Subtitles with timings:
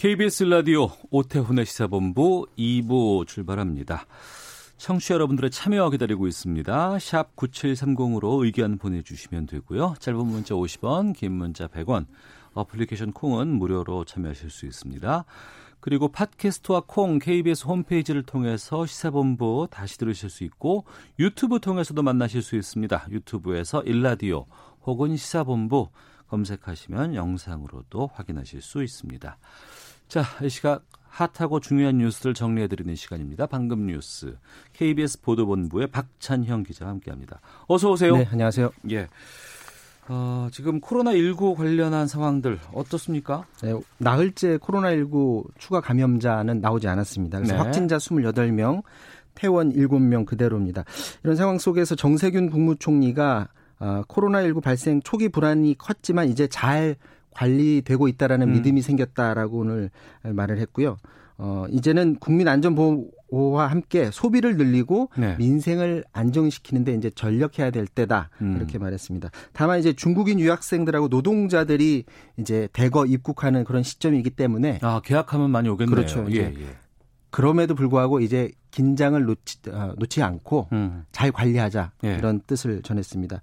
[0.00, 4.06] KBS 라디오 오태훈의 시사본부 2부 출발합니다.
[4.78, 6.98] 청취자 여러분들의 참여 기다리고 있습니다.
[6.98, 9.96] 샵 9730으로 의견 보내주시면 되고요.
[9.98, 12.06] 짧은 문자 50원, 긴 문자 100원,
[12.54, 15.26] 어플리케이션 콩은 무료로 참여하실 수 있습니다.
[15.80, 20.86] 그리고 팟캐스트와 콩 KBS 홈페이지를 통해서 시사본부 다시 들으실 수 있고
[21.18, 23.08] 유튜브 통해서도 만나실 수 있습니다.
[23.10, 24.46] 유튜브에서 일라디오
[24.82, 25.90] 혹은 시사본부
[26.28, 29.36] 검색하시면 영상으로도 확인하실 수 있습니다.
[30.10, 33.46] 자, 이 시각 핫하고 중요한 뉴스를 정리해드리는 시간입니다.
[33.46, 34.36] 방금 뉴스
[34.72, 37.40] KBS 보도본부의 박찬형 기자와 함께합니다.
[37.68, 38.16] 어서 오세요.
[38.16, 38.72] 네, 안녕하세요.
[38.90, 39.06] 예.
[40.08, 43.46] 어, 지금 코로나19 관련한 상황들 어떻습니까?
[43.62, 47.38] 네, 나흘째 코로나19 추가 감염자는 나오지 않았습니다.
[47.38, 47.60] 그래서 네.
[47.60, 48.82] 확진자 28명,
[49.36, 50.82] 퇴원 7명 그대로입니다.
[51.22, 53.46] 이런 상황 속에서 정세균 국무총리가
[53.78, 56.96] 어, 코로나19 발생 초기 불안이 컸지만 이제 잘
[57.32, 58.52] 관리되고 있다라는 음.
[58.54, 59.90] 믿음이 생겼다라고 오늘
[60.22, 60.96] 말을 했고요.
[61.42, 65.36] 어, 이제는 국민 안전 보호와 함께 소비를 늘리고 네.
[65.38, 68.56] 민생을 안정시키는데 이제 전력해야 될 때다 음.
[68.56, 69.30] 이렇게 말했습니다.
[69.54, 72.04] 다만 이제 중국인 유학생들하고 노동자들이
[72.36, 75.94] 이제 대거 입국하는 그런 시점이기 때문에 아, 계약하면 많이 오겠네요.
[75.94, 76.26] 그렇죠.
[76.30, 76.76] 예, 예.
[77.30, 81.04] 그럼에도 불구하고 이제 긴장을 놓지, 어, 놓지 않고 음.
[81.10, 82.16] 잘 관리하자 예.
[82.16, 83.40] 이런 뜻을 전했습니다.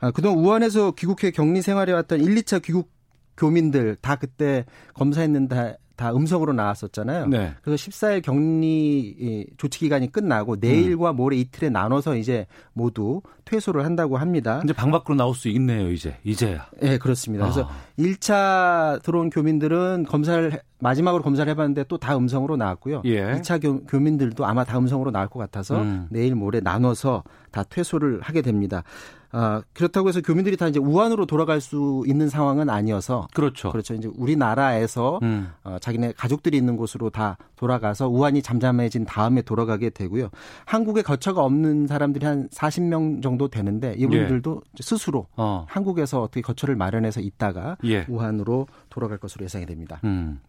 [0.00, 2.90] 아, 그동안 우한에서 귀국해 격리 생활해 왔던 1, 2차 귀국
[3.38, 7.26] 교민들 다 그때 검사했는데 다 음성으로 나왔었잖아요.
[7.26, 7.54] 네.
[7.60, 10.58] 그래서 14일 격리 이, 조치 기간이 끝나고 음.
[10.60, 14.60] 내일과 모레 이틀에 나눠서 이제 모두 퇴소를 한다고 합니다.
[14.62, 16.16] 이제 방 밖으로 나올 수 있네요, 이제.
[16.22, 16.68] 이제야.
[16.82, 17.46] 예, 그렇습니다.
[17.46, 17.70] 그래서 아.
[17.98, 23.02] 1차 들어온 교민들은 검사를 해- 마지막으로 검사를 해 봤는데 또 다 음성으로 나왔고요.
[23.06, 23.32] 예.
[23.32, 26.06] 2차 교, 교민들도 아마 다 음성으로 나올 것 같아서 음.
[26.10, 28.84] 내일 모레 나눠서 다 퇴소를 하게 됩니다.
[29.30, 33.70] 아, 그렇다고 해서 교민들이 다 이제 우한으로 돌아갈 수 있는 상황은 아니어서 그렇죠.
[33.70, 33.94] 그렇죠.
[33.94, 35.50] 이제 우리나라에서 음.
[35.64, 40.30] 어, 자기네 가족들이 있는 곳으로 다 돌아가서 우한이 잠잠해진 다음에 돌아가게 되고요.
[40.64, 45.34] 한국에 거처가 없는 사람들이 한 40명 정도 되는데 이분들도 이제 스스로 예.
[45.36, 45.66] 어.
[45.68, 48.06] 한국에서 어떻게 거처를 마련해서 있다가 예.
[48.08, 50.00] 우한으로 돌아갈 것으로 예상이 됩니다.
[50.04, 50.40] 음.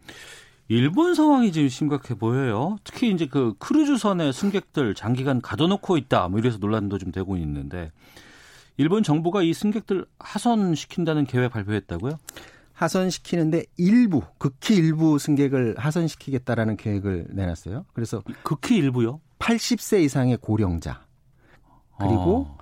[0.68, 2.76] 일본 상황이 지금 심각해 보여요.
[2.84, 6.28] 특히 이제 그 크루즈선에 승객들 장기간 가둬놓고 있다.
[6.28, 7.90] 뭐 이래서 논란도 좀 되고 있는데
[8.80, 12.12] 일본 정부가 이 승객들 하선시킨다는 계획 발표했다고요?
[12.72, 17.84] 하선시키는데 일부 극히 일부 승객을 하선시키겠다라는 계획을 내놨어요.
[17.92, 19.20] 그래서 극히 일부요.
[19.38, 21.02] 80세 이상의 고령자
[21.98, 22.58] 그리고 어.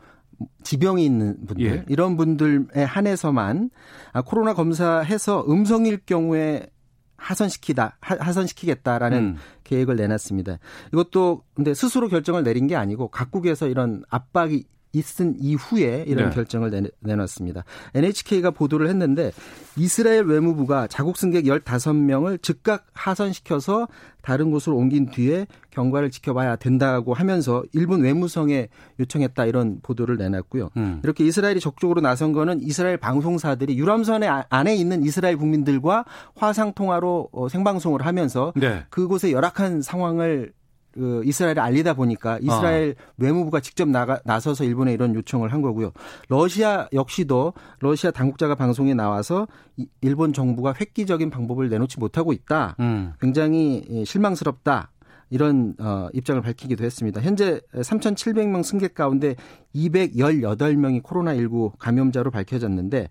[0.64, 1.84] 지병이 있는 분들 예.
[1.86, 3.70] 이런 분들에 한해서만
[4.12, 6.66] 아, 코로나 검사해서 음성일 경우에
[7.16, 9.36] 하선시키다 하, 하선시키겠다라는 음.
[9.62, 10.58] 계획을 내놨습니다.
[10.92, 16.34] 이것도 근데 스스로 결정을 내린 게 아니고 각국에서 이런 압박이 있은 이후에 이런 네.
[16.34, 17.64] 결정을 내, 내놨습니다.
[17.94, 19.32] NHK가 보도를 했는데
[19.76, 23.88] 이스라엘 외무부가 자국 승객 15명을 즉각 하선시켜서
[24.22, 28.68] 다른 곳으로 옮긴 뒤에 경과를 지켜봐야 된다고 하면서 일본 외무성에
[29.00, 30.70] 요청했다 이런 보도를 내놨고요.
[30.76, 31.00] 음.
[31.02, 36.04] 이렇게 이스라엘이 적극적으로 나선 거는 이스라엘 방송사들이 유람선에 아- 안에 있는 이스라엘 국민들과
[36.34, 38.84] 화상 통화로 어, 생방송을 하면서 네.
[38.90, 40.52] 그곳의 열악한 상황을
[40.92, 45.92] 그 이스라엘에 알리다 보니까 이스라엘 외무부가 직접 나가, 나서서 일본에 이런 요청을 한 거고요.
[46.28, 49.46] 러시아 역시도 러시아 당국자가 방송에 나와서
[49.76, 52.76] 이- 일본 정부가 획기적인 방법을 내놓지 못하고 있다.
[52.80, 53.12] 음.
[53.20, 54.90] 굉장히 예, 실망스럽다.
[55.30, 57.20] 이런 어, 입장을 밝히기도 했습니다.
[57.20, 59.36] 현재 3,700명 승객 가운데
[59.74, 63.08] 218명이 코로나19 감염자로 밝혀졌는데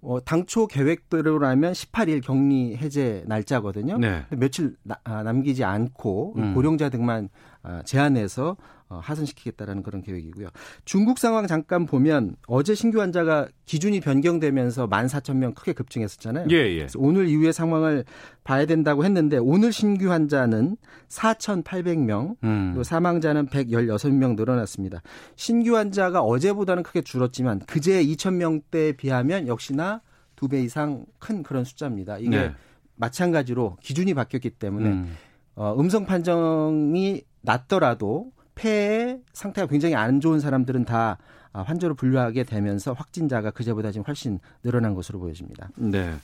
[0.00, 3.98] 어, 당초 계획대로라면 18일 격리 해제 날짜거든요.
[3.98, 4.24] 네.
[4.30, 6.54] 며칠 나- 아, 남기지 않고 음.
[6.54, 7.28] 고령자 등만
[7.62, 8.56] 아, 제한해서 어,
[8.96, 10.48] 하선시키겠다라는 그런 계획이고요.
[10.84, 16.46] 중국 상황 잠깐 보면 어제 신규 환자가 기준이 변경되면서 14,000명 크게 급증했었잖아요.
[16.50, 16.76] 예, 예.
[16.78, 18.04] 그래서 오늘 이후의 상황을
[18.44, 20.76] 봐야 된다고 했는데 오늘 신규 환자는
[21.08, 22.72] 4,800명, 음.
[22.74, 25.02] 또 사망자는 116명 늘어났습니다.
[25.36, 30.00] 신규 환자가 어제보다는 크게 줄었지만 그제 2,000명대에 비하면 역시나
[30.36, 32.18] 두 배 이상 큰 그런 숫자입니다.
[32.18, 32.54] 이게 네.
[32.94, 35.16] 마찬가지로 기준이 바뀌었기 때문에 음.
[35.56, 41.18] 어, 음성 판정이 낮더라도 폐의 상태가 굉장히 안 좋은 사람들은 다
[41.52, 45.70] 아, 환자로 분류하게 되면서 확진자가 그제보다 지금 훨씬 늘어난 것으로 보여집니다.
[45.76, 46.14] 네.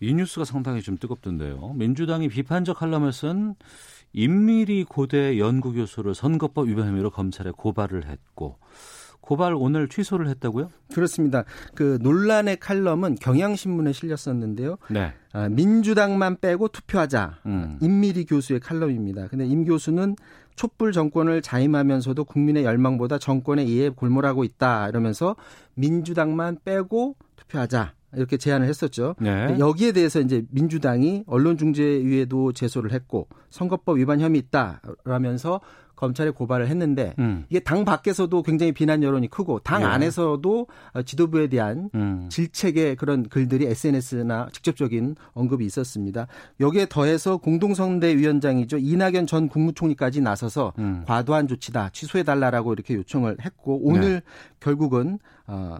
[0.00, 1.74] 이 뉴스가 상당히 좀 뜨겁던데요.
[1.74, 3.54] 민주당이 비판적 칼럼을 쓴
[4.12, 8.58] 임미리 고대 연구교수를 선거법 위반 혐의로 검찰에 고발을 했고
[9.32, 10.68] 고발 오늘 취소를 했다고요?
[10.92, 11.44] 그렇습니다.
[11.74, 14.76] 그 논란의 칼럼은 경향신문에 실렸었는데요.
[14.90, 15.14] 네.
[15.32, 17.38] 아, 민주당만 빼고 투표하자.
[17.46, 17.78] 음.
[17.80, 19.28] 임미리 교수의 칼럼입니다.
[19.28, 20.16] 근데 임 교수는
[20.54, 24.90] 촛불 정권을 자임하면서도 국민의 열망보다 정권의 이해에 골몰하고 있다.
[24.90, 25.34] 이러면서
[25.76, 27.94] 민주당만 빼고 투표하자.
[28.14, 29.14] 이렇게 제안을 했었죠.
[29.18, 29.56] 네.
[29.58, 35.62] 여기에 대해서 이제 민주당이 언론중재위에도 제소를 했고 선거법 위반 혐의 있다라면서
[35.96, 37.44] 검찰에 고발을 했는데 음.
[37.48, 39.86] 이게 당 밖에서도 굉장히 비난 여론이 크고 당 네.
[39.86, 40.66] 안에서도
[41.04, 42.28] 지도부에 대한 음.
[42.30, 46.26] 질책의 그런 글들이 SNS나 직접적인 언급이 있었습니다.
[46.60, 51.04] 여기에 더해서 공동선대위원장이죠 이낙연 전 국무총리까지 나서서 음.
[51.06, 54.20] 과도한 조치다 취소해 달라라고 이렇게 요청을 했고 오늘 네.
[54.60, 55.76] 결국은 어,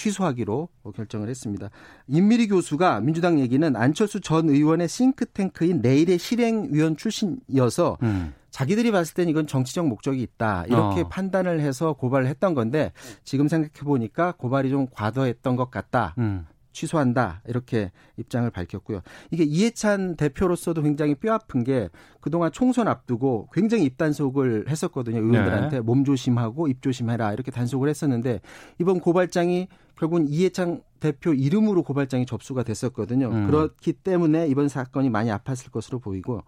[0.00, 1.68] 취소하기로 결정을 했습니다.
[2.08, 8.32] 임미리 교수가 민주당 얘기는 안철수 전 의원의 싱크탱크인 내일의 실행위원 출신이어서 음.
[8.50, 11.08] 자기들이 봤을 땐 이건 정치적 목적이 있다 이렇게 어.
[11.08, 12.92] 판단을 해서 고발을 했던 건데
[13.24, 16.14] 지금 생각해 보니까 고발이 좀 과도했던 것 같다.
[16.18, 16.46] 음.
[16.72, 19.02] 취소한다 이렇게 입장을 밝혔고요.
[19.30, 21.88] 이게 이해찬 대표로서도 굉장히 뼈 아픈 게
[22.20, 25.18] 그동안 총선 앞두고 굉장히 입단속을 했었거든요.
[25.18, 25.80] 의원들한테 네.
[25.80, 28.40] 몸 조심하고 입 조심해라 이렇게 단속을 했었는데
[28.78, 29.68] 이번 고발장이
[30.00, 33.28] 결국은 이해찬 대표 이름으로 고발장이 접수가 됐었거든요.
[33.28, 33.46] 음.
[33.46, 36.42] 그렇기 때문에 이번 사건이 많이 아팠을 것으로 보이고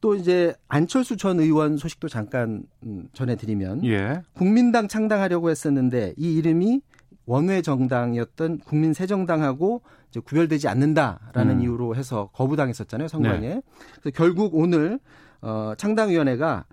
[0.00, 4.22] 또 이제 안철수 전 의원 소식도 잠깐 음, 전해드리면 예.
[4.32, 6.80] 국민당 창당하려고 했었는데 이 이름이
[7.26, 11.60] 원외 정당이었던 국민새정당하고 이제 구별되지 않는다라는 음.
[11.60, 13.60] 이유로 해서 거부당했었잖아요 선관위에.
[14.00, 15.00] 그래서 결국 오늘
[15.42, 16.64] 어, 창당위원회가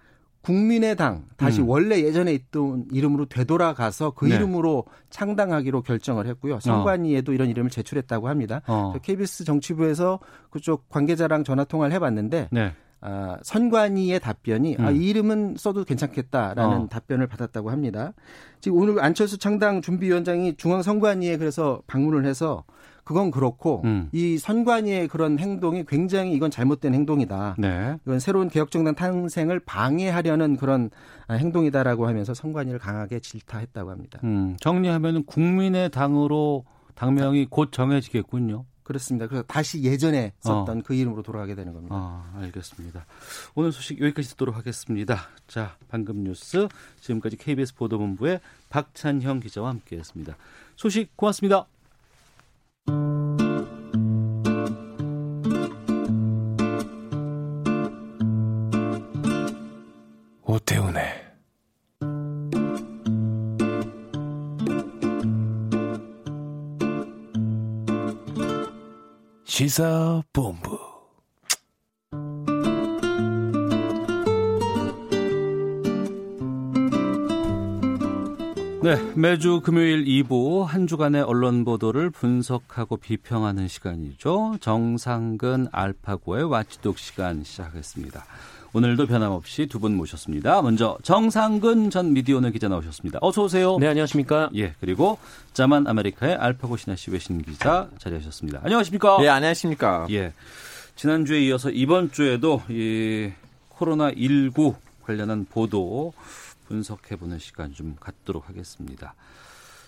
[0.43, 1.69] 국민의당 다시 음.
[1.69, 4.35] 원래 예전에 있던 이름으로 되돌아가서 그 네.
[4.35, 6.59] 이름으로 창당하기로 결정을 했고요.
[6.59, 8.61] 선관위에도 이런 이름을 제출했다고 합니다.
[8.67, 8.93] 어.
[9.01, 10.19] KBS 정치부에서
[10.49, 12.73] 그쪽 관계자랑 전화 통화를 해봤는데 네.
[12.99, 14.95] 아, 선관위의 답변이 아, 음.
[14.95, 16.87] 이 이름은 써도 괜찮겠다라는 어.
[16.89, 18.13] 답변을 받았다고 합니다.
[18.59, 22.65] 지금 오늘 안철수 창당 준비위원장이 중앙선관위에 그래서 방문을 해서
[23.03, 24.09] 그건 그렇고 음.
[24.11, 27.55] 이 선관위의 그런 행동이 굉장히 이건 잘못된 행동이다.
[27.57, 27.97] 네.
[28.05, 30.89] 이건 새로운 개혁정당 탄생을 방해하려는 그런
[31.27, 34.19] 아, 행동이다라고 하면서 선관위를 강하게 질타했다고 합니다.
[34.23, 34.55] 음.
[34.59, 36.65] 정리하면 국민의 당으로
[36.95, 38.65] 당명이 곧 정해지겠군요.
[38.83, 39.27] 그렇습니다.
[39.27, 41.95] 그래서 다시 예전에 썼던 그 이름으로 돌아가게 되는 겁니다.
[41.95, 43.05] 아, 알겠습니다.
[43.55, 45.29] 오늘 소식 여기까지 듣도록 하겠습니다.
[45.47, 46.67] 자, 방금 뉴스
[46.99, 50.35] 지금까지 KBS 보도본부의 박찬형 기자와 함께했습니다.
[50.75, 51.65] 소식 고맙습니다.
[60.45, 61.33] 오태훈의
[69.45, 70.92] 시사본부
[78.83, 84.57] 네, 매주 금요일 2부 한 주간의 언론 보도를 분석하고 비평하는 시간이죠.
[84.59, 88.25] 정상근 알파고의 와치독 시간 시작하겠습니다.
[88.73, 90.61] 오늘도 변함없이 두 분 모셨습니다.
[90.61, 93.19] 먼저 정상근 전 미디어오늘 기자 나오셨습니다.
[93.21, 93.77] 어서 오세요.
[93.79, 94.49] 네, 안녕하십니까?
[94.55, 95.17] 예, 그리고
[95.53, 98.59] 자만 아메리카의 알파고 신하 씨 외신 기자 자리하셨습니다.
[98.63, 99.19] 안녕하십니까?
[99.21, 100.07] 예, 안녕하십니까.
[100.11, 100.33] 예.
[100.97, 103.31] 지난주에 이어서 이번 주에도 이
[103.69, 106.13] 코로나 19 관련한 보도
[106.67, 109.15] 분석해보는 시간 좀 갖도록 하겠습니다.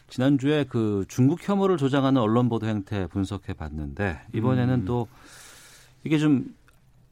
[0.10, 4.86] 지난주에 그 중국 혐오를 조장하는 언론 보도 행태 분석해 봤는데 이번에는 음.
[4.86, 5.08] 또
[6.04, 6.54] 이게 좀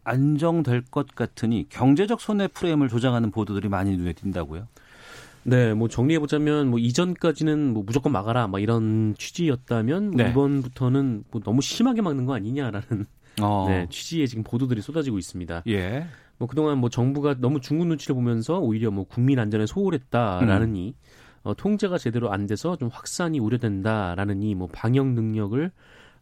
[0.04, 4.68] 안정될 것 같으니 경제적 손해 프레임을 조장하는 보도들이 많이 눈에 띈다고요?
[5.46, 10.30] 네, 뭐 정리해 보자면 뭐 이전까지는 뭐 무조건 막아라 막 이런 취지였다면 뭐 네.
[10.30, 13.06] 이번부터는 뭐 너무 심하게 막는 거 아니냐라는
[13.42, 13.66] 어.
[13.68, 15.64] 네, 취지의 지금 보도들이 쏟아지고 있습니다.
[15.68, 16.08] 예.
[16.38, 20.96] 뭐 그동안 뭐 정부가 너무 중국 눈치를 보면서 오히려 뭐 국민 안전에 소홀했다라느니
[21.44, 25.72] 어, 통제가 제대로 안 돼서 좀 확산이 우려된다라느니 뭐 방역 능력을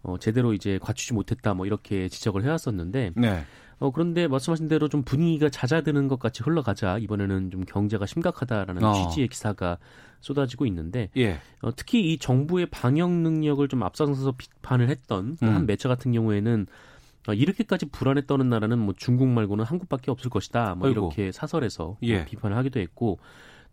[0.03, 3.45] 어, 제대로 이제 갖추지 못했다 뭐 이렇게 지적을 해왔었는데 네.
[3.79, 8.93] 어, 그런데 말씀하신 대로 좀 분위기가 잦아드는 것 같이 흘러가자 이번에는 좀 경제가 심각하다라는 어.
[8.93, 9.77] 취지의 기사가
[10.19, 11.39] 쏟아지고 있는데 예.
[11.61, 15.47] 어, 특히 이 정부의 방역 능력을 좀 앞서서 비판을 했던 음.
[15.47, 16.90] 한 매체 같은 경우에는 어,
[17.27, 20.75] 이렇게까지 불안에 떠는 나라는 뭐 중국 말고는 한국밖에 없을 것이다.
[20.75, 20.99] 뭐 아이고.
[21.07, 22.17] 이렇게 사설에서 예.
[22.17, 23.19] 뭐 비판을 하기도 했고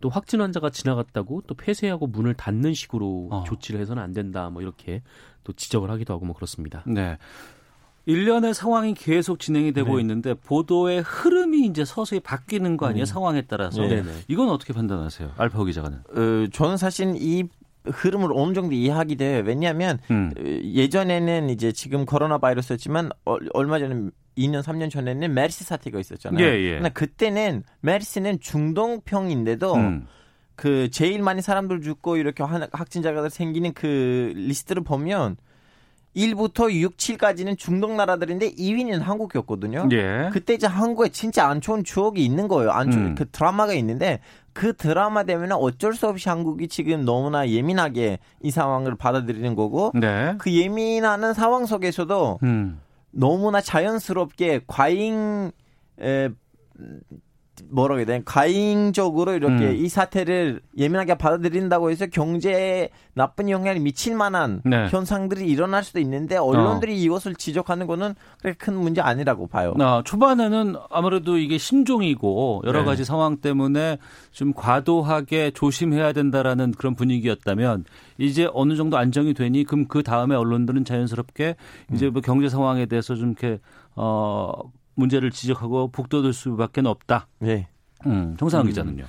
[0.01, 3.45] 또 확진 환자가 지나갔다고 또 폐쇄하고 문을 닫는 식으로 어.
[3.47, 4.51] 조치를 해서는 안 된다.
[4.51, 5.03] 뭐 이렇게
[5.45, 6.85] 또 지적을 하기도 하고 뭐 그렇습니다.
[6.87, 7.19] 네.
[8.07, 10.01] 일련의 상황이 계속 진행이 되고 네.
[10.01, 13.05] 있는데 보도의 흐름이 이제 서서히 바뀌는 거 아니에요?
[13.05, 13.83] 상황에 따라서.
[13.83, 14.11] 네네.
[14.29, 15.33] 이건 어떻게 판단하세요?
[15.37, 15.99] 알파고 기자가는.
[15.99, 17.45] 어, 저는 사실 이
[17.91, 19.43] 흐름을 어느 정도 이해하게 돼요.
[19.45, 20.31] 왜냐하면 음.
[20.37, 26.45] 어, 예전에는 이제 지금 코로나 바이러스였지만 어, 얼마 전에 2년 3년 전에는 메르스 사태가 있었잖아요.
[26.45, 26.75] 예, 예.
[26.75, 30.07] 근데 그때는 메르스는 중동병인데도 음.
[30.55, 35.37] 그 제일 많이 사람들 죽고 이렇게 한- 확진자가 생기는 그 리스트를 보면
[36.19, 39.89] 1부터 6, 7까지는 중동 나라들인데 2위는 한국이었거든요.
[39.93, 40.31] 예.
[40.33, 42.73] 그때 이제 한국에 진짜 안 좋은 추억이 있는 거예요.
[42.73, 43.15] 안 좋은 음.
[43.15, 44.21] 그 트라우마가 있는데
[44.53, 50.35] 그 트라우마 때문에 어쩔 수 없이 한국이 지금 너무나 예민하게 이 상황을 받아들이는 거고 네.
[50.39, 52.81] 그 예민하는 상황 속에서도 음.
[53.13, 55.53] 너무나 자연스럽게 과잉
[56.01, 56.29] 에
[57.71, 59.77] 뭐라고 해야 되나 과잉적으로 이렇게 음.
[59.77, 64.89] 이 사태를 예민하게 받아들인다고 해서 경제에 나쁜 영향을 미칠 만한 네.
[64.89, 69.75] 현상들이 일어날 수도 있는데 언론들이 이것을 지적하는 거는 그렇게 큰 문제 아니라고 봐요.
[69.81, 72.85] 아, 초반에는 아무래도 이게 신종이고 여러 네.
[72.85, 73.99] 가지 상황 때문에
[74.31, 77.85] 좀 과도하게 조심해야 된다라는 그런 분위기였다면
[78.19, 81.57] 이제 어느 정도 안정이 되니 그럼 그 다음에 언론들은 자연스럽게
[81.93, 83.59] 이제 뭐 경제 상황에 대해서 좀 이렇게
[83.95, 84.53] 어
[84.99, 87.29] 문제를 지적하고 북돋을 수밖에 없다.
[87.39, 87.69] 네.
[88.07, 89.05] 음, 정상훈 기자는요.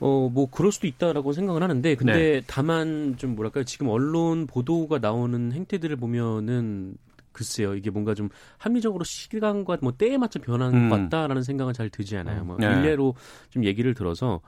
[0.00, 2.42] 어, 뭐, 그럴 수도 있다라고 생각을 하는데, 근데 네.
[2.46, 3.64] 다만 좀 뭐랄까요.
[3.64, 6.96] 지금 언론 보도가 나오는 행태들을 보면은,
[7.32, 7.74] 글쎄요.
[7.74, 10.88] 이게 뭔가 좀 합리적으로 시간과 뭐 때에 맞춰 변한 음.
[10.88, 12.44] 것 같다라는 생각은 잘 들지 않아요.
[12.44, 12.66] 뭐, 네.
[12.66, 13.14] 일례로
[13.50, 14.40] 좀 얘기를 들어서,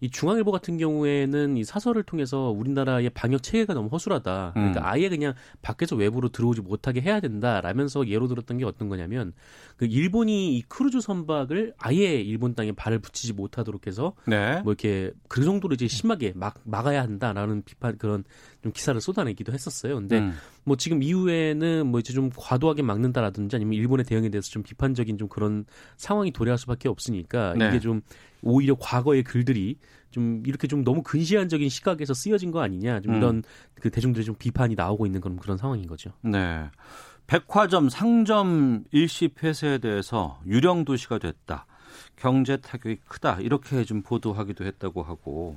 [0.00, 4.52] 이 중앙일보 같은 경우에는 이 사설을 통해서 우리나라의 방역 체계가 너무 허술하다.
[4.54, 4.86] 그러니까 음.
[4.86, 9.32] 아예 그냥 밖에서 외부로 들어오지 못하게 해야 된다라면서 예로 들었던 게 어떤 거냐면
[9.76, 14.60] 그 일본이 이 크루즈 선박을 아예 일본 땅에 발을 붙이지 못하도록 해서 네.
[14.62, 18.24] 뭐 이렇게 그 정도로 이제 심하게 막 막아야 한다라는 비판 그런
[18.62, 19.94] 좀 기사를 쏟아내기도 했었어요.
[19.96, 20.34] 근데 음.
[20.64, 25.28] 뭐 지금 이후에는 뭐 이제 좀 과도하게 막는다라든지 아니면 일본의 대응에 대해서 좀 비판적인 좀
[25.28, 25.64] 그런
[25.96, 27.68] 상황이 도래할 수밖에 없으니까 네.
[27.68, 28.02] 이게 좀
[28.42, 29.76] 오히려 과거의 글들이
[30.10, 33.18] 좀 이렇게 좀 너무 근시안적인 시각에서 쓰여진 거 아니냐 좀 음.
[33.18, 33.42] 이런
[33.74, 36.12] 그 대중들의 좀 비판이 나오고 있는 그런 그런 상황인 거죠.
[36.22, 36.68] 네.
[37.26, 41.66] 백화점, 상점 일시 폐쇄에 대해서 유령 도시가 됐다.
[42.16, 43.38] 경제 타격이 크다.
[43.40, 45.56] 이렇게 좀 보도하기도 했다고 하고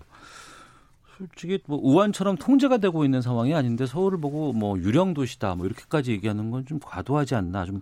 [1.29, 5.55] 솔직히 뭐 우한처럼 통제가 되고 있는 상황이 아닌데 서울을 보고 뭐 유령 도시다.
[5.55, 7.65] 뭐 이렇게까지 얘기하는 건 좀 과도하지 않나.
[7.65, 7.81] 좀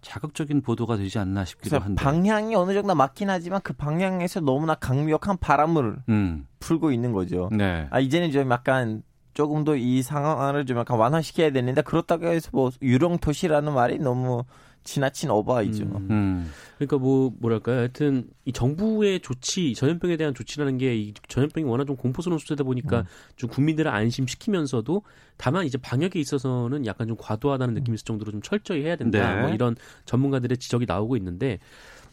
[0.00, 2.02] 자극적인 보도가 되지 않나 싶기도 한데.
[2.02, 6.46] 방향이 어느 정도 맞긴 하지만 그 방향에서 너무나 강력한 바람을 음.
[6.60, 7.50] 풀고 있는 거죠.
[7.52, 7.86] 네.
[7.90, 9.02] 아 이제는 좀 약간
[9.34, 14.44] 조금 더 이 상황을 좀 약간 완화시켜야 되는데 그렇다고 해서 뭐 유령 도시라는 말이 너무
[14.84, 15.84] 지나친 어바이죠.
[15.84, 16.08] 음.
[16.10, 16.50] 음.
[16.76, 17.78] 그러니까 뭐 뭐랄까요?
[17.78, 23.00] 하여튼 이 정부의 조치 전염병에 대한 조치라는 게 이 전염병이 워낙 좀 공포스러운 소재다 보니까
[23.00, 23.04] 음.
[23.36, 25.02] 좀 국민들을 안심시키면서도
[25.36, 29.34] 다만 이제 방역에 있어서는 약간 좀 과도하다는 느낌이 있을 정도로 좀 철저히 해야 된다.
[29.34, 29.40] 네.
[29.42, 31.58] 뭐 이런 전문가들의 지적이 나오고 있는데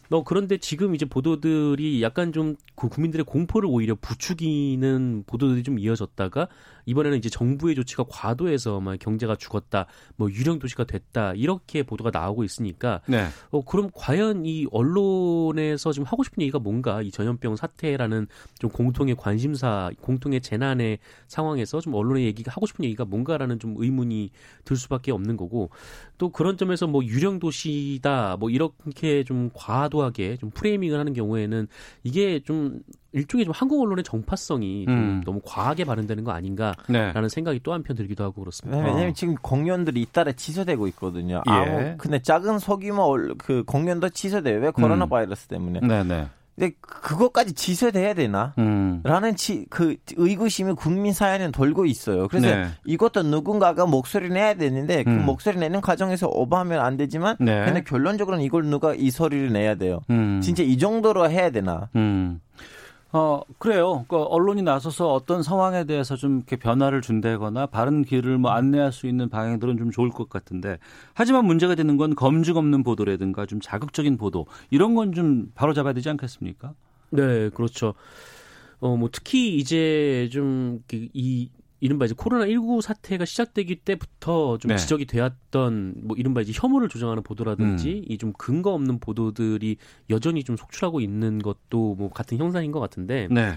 [0.10, 6.48] 너 그런데 지금 이제 보도들이 약간 좀그 국민들의 공포를 오히려 부추기는 보도들이 좀 이어졌다가
[6.89, 12.43] 이번에는 이제 정부의 조치가 과도해서 막 경제가 죽었다, 뭐 유령 도시가 됐다 이렇게 보도가 나오고
[12.43, 13.27] 있으니까 네.
[13.51, 18.27] 어, 그럼 과연 이 언론에서 지금 하고 싶은 얘기가 뭔가 이 전염병 사태라는
[18.58, 24.31] 좀 공통의 관심사, 공통의 재난의 상황에서 좀 언론의 얘기가 하고 싶은 얘기가 뭔가라는 좀 의문이
[24.65, 25.69] 들 수밖에 없는 거고
[26.17, 31.67] 또 그런 점에서 뭐 유령 도시다 뭐 이렇게 좀 과도하게 좀 프레이밍을 하는 경우에는
[32.03, 32.81] 이게 좀
[33.12, 35.22] 일종의 좀 한국 언론의 정파성이 좀 음.
[35.25, 37.30] 너무 과하게 발현되는 거 아닌가라는 네.
[37.30, 38.78] 생각이 또 한편 들기도 하고 그렇습니다.
[38.82, 39.13] 네, 왜냐면 어.
[39.13, 41.42] 지금 공연들이 잇따라 취소되고 있거든요.
[41.48, 41.51] 예.
[41.51, 44.60] 아무 근데 작은 소규모 얼- 그 공연도 취소돼요.
[44.60, 45.10] 왜 코로나 음.
[45.10, 45.80] 바이러스 때문에.
[45.82, 46.28] 네, 네.
[46.56, 48.54] 근데 그것까지 취소돼야 되나?
[48.58, 49.00] 음.
[49.06, 52.28] 라는 치, 그 의구심이 국민 사회는 돌고 있어요.
[52.28, 52.68] 그래서 네.
[52.86, 55.25] 이것도 누군가가 목소리 내야 되는데 그 음.
[55.25, 57.63] 목소리 내는 과정에서 오버하면 안 되지만 네.
[57.63, 60.01] 근데 결론적으로는 이걸 누가 이 소리를 내야 돼요.
[60.10, 60.42] 음.
[60.44, 61.88] 진짜 이 정도로 해야 되나?
[63.12, 63.18] 음.
[63.18, 64.06] 어, 그래요.
[64.08, 69.08] 그 언론이 나서서 어떤 상황에 대해서 좀 이렇게 변화를 준다거나 바른 길을 뭐 안내할 수
[69.08, 70.78] 있는 방향들은 좀 좋을 것 같은데
[71.16, 75.94] 하지만 문제가 되는 건 검증 없는 보도라든가 좀 자극적인 보도 이런 건 좀 바로 잡아야
[75.94, 76.74] 되지 않겠습니까?
[77.12, 77.96] 네, 그렇죠.
[78.80, 84.77] 어, 뭐 특히 이제 좀 이 이른바 이제 코로나 19 사태가 시작되기 때부터 좀 네.
[84.77, 88.12] 지적이 되었던 뭐 이른바 이제 혐오를 조장하는 보도라든지 음.
[88.12, 89.77] 이좀 근거 없는 보도들이
[90.09, 93.53] 여전히 좀 속출하고 있는 것도 뭐 같은 현상인 것 같은데 네.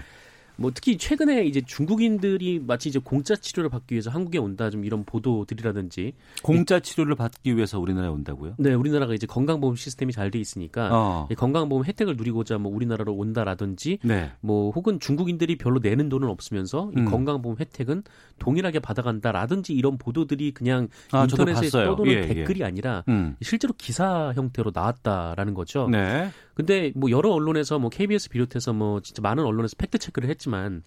[0.55, 5.03] 뭐 특히 최근에 이제 중국인들이 마치 이제 공짜 치료를 받기 위해서 한국에 온다 좀 이런
[5.03, 8.55] 보도들이라든지 공짜 치료를 받기 위해서 우리나라에 온다고요?
[8.57, 11.27] 네 우리나라가 이제 건강보험 시스템이 잘 돼 있으니까 어.
[11.29, 14.31] 이 건강보험 혜택을 누리고자 뭐 우리나라로 온다라든지 네.
[14.41, 17.05] 뭐 혹은 중국인들이 별로 내는 돈은 없으면서 이 음.
[17.05, 18.03] 건강보험 혜택은
[18.39, 21.69] 동일하게 받아간다라든지 이런 보도들이 그냥 아, 인터넷에.
[21.69, 22.21] 떠도는 예, 예.
[22.21, 23.35] 댓글이 아니라 음.
[23.41, 25.87] 실제로 기사 형태로 나왔다라는 거죠.
[25.91, 26.31] 네.
[26.55, 30.83] 근데 뭐 여러 언론에서 뭐 KBS 비롯해서 뭐 진짜 많은 언론에서 팩트 체크를 했 지만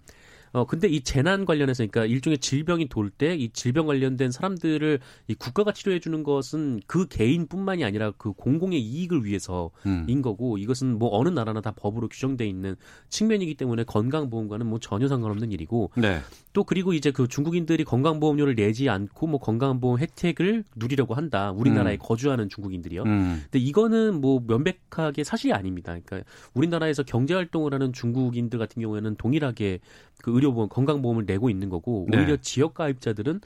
[0.52, 5.34] 어 근데 이 재난 관련해서 그러니까 일종의 질병이 돌 때 이 질병 관련된 사람들을 이
[5.34, 10.22] 국가가 치료해 주는 것은 그 개인뿐만이 아니라 그 공공의 이익을 위해서인 음.
[10.22, 12.76] 거고 이것은 뭐 어느 나라나 다 법으로 규정돼 있는
[13.08, 16.20] 측면이기 때문에 건강보험과는 뭐 전혀 상관없는 일이고 네.
[16.52, 21.52] 또 그리고 이제 그 중국인들이 건강보험료를 내지 않고 뭐 건강보험 혜택을 누리려고 한다.
[21.52, 21.98] 우리나라에 음.
[22.00, 23.02] 거주하는 중국인들이요.
[23.02, 23.40] 음.
[23.44, 25.96] 근데 이거는 뭐 명백하게 사실이 아닙니다.
[26.04, 29.80] 그러니까 우리나라에서 경제 활동을 하는 중국인들 같은 경우에는 동일하게
[30.23, 32.18] 그 의료보험, 건강보험을 내고 있는 거고 네.
[32.18, 33.40] 오히려 지역 가입자들은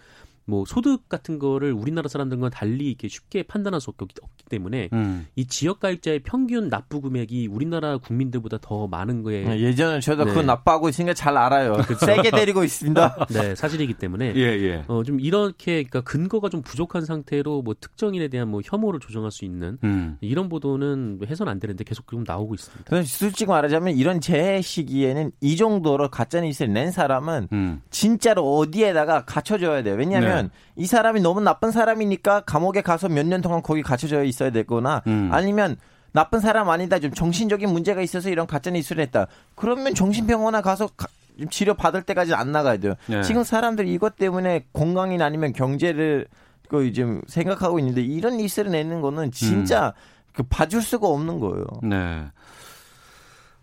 [0.50, 5.26] 뭐 소득 같은 거를 우리나라 사람들과 달리 이렇게 쉽게 판단할 수 없기, 없기 때문에 음.
[5.36, 10.30] 이 지역 가입자의 평균 납부 금액이 우리나라 국민들보다 더 많은 거에 네, 예전에 저도 네.
[10.30, 11.76] 그거 나빠하고 있으니까 잘 알아요.
[11.82, 13.26] 세게 때리고 있습니다.
[13.30, 14.84] 네, 사실이기 때문에 예, 예.
[14.88, 19.44] 어, 좀 이렇게 그러니까 근거가 좀 부족한 상태로 뭐 특정인에 대한 뭐 혐오를 조정할 수
[19.44, 20.18] 있는 음.
[20.20, 23.02] 이런 보도는 해선 안 되는데 계속 지금 나오고 있습니다.
[23.04, 27.82] 솔직히 말하자면 이런 재해 시기에는 이 정도로 가짜 뉴스를 낸 사람은 음.
[27.90, 29.94] 진짜로 어디에다가 갇혀줘야 돼요.
[29.94, 30.39] 왜냐하면 네.
[30.76, 35.28] 이 사람이 너무 나쁜 사람이니까 감옥에 가서 몇 년 동안 거기 갇혀져 있어야 되거나 음.
[35.32, 35.76] 아니면
[36.12, 39.26] 나쁜 사람 아니다 좀 정신적인 문제가 있어서 이런 가짜 뉴스를 했다.
[39.54, 41.06] 그러면 정신병원에 가서 가-
[41.38, 42.94] 좀 치료 받을 때까지 안 나가야 돼요.
[43.06, 43.22] 네.
[43.22, 46.26] 지금 사람들이 이것 때문에 건강이나 아니면 경제를
[46.68, 49.92] 그 지금 생각하고 있는데 이런 뉴스를 내는 거는 진짜
[50.32, 51.64] 그 봐줄 수가 없는 거예요.
[51.82, 52.24] 네.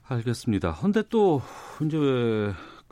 [0.08, 0.76] 알겠습니다.
[0.82, 1.42] 근데 또
[1.82, 1.98] 이제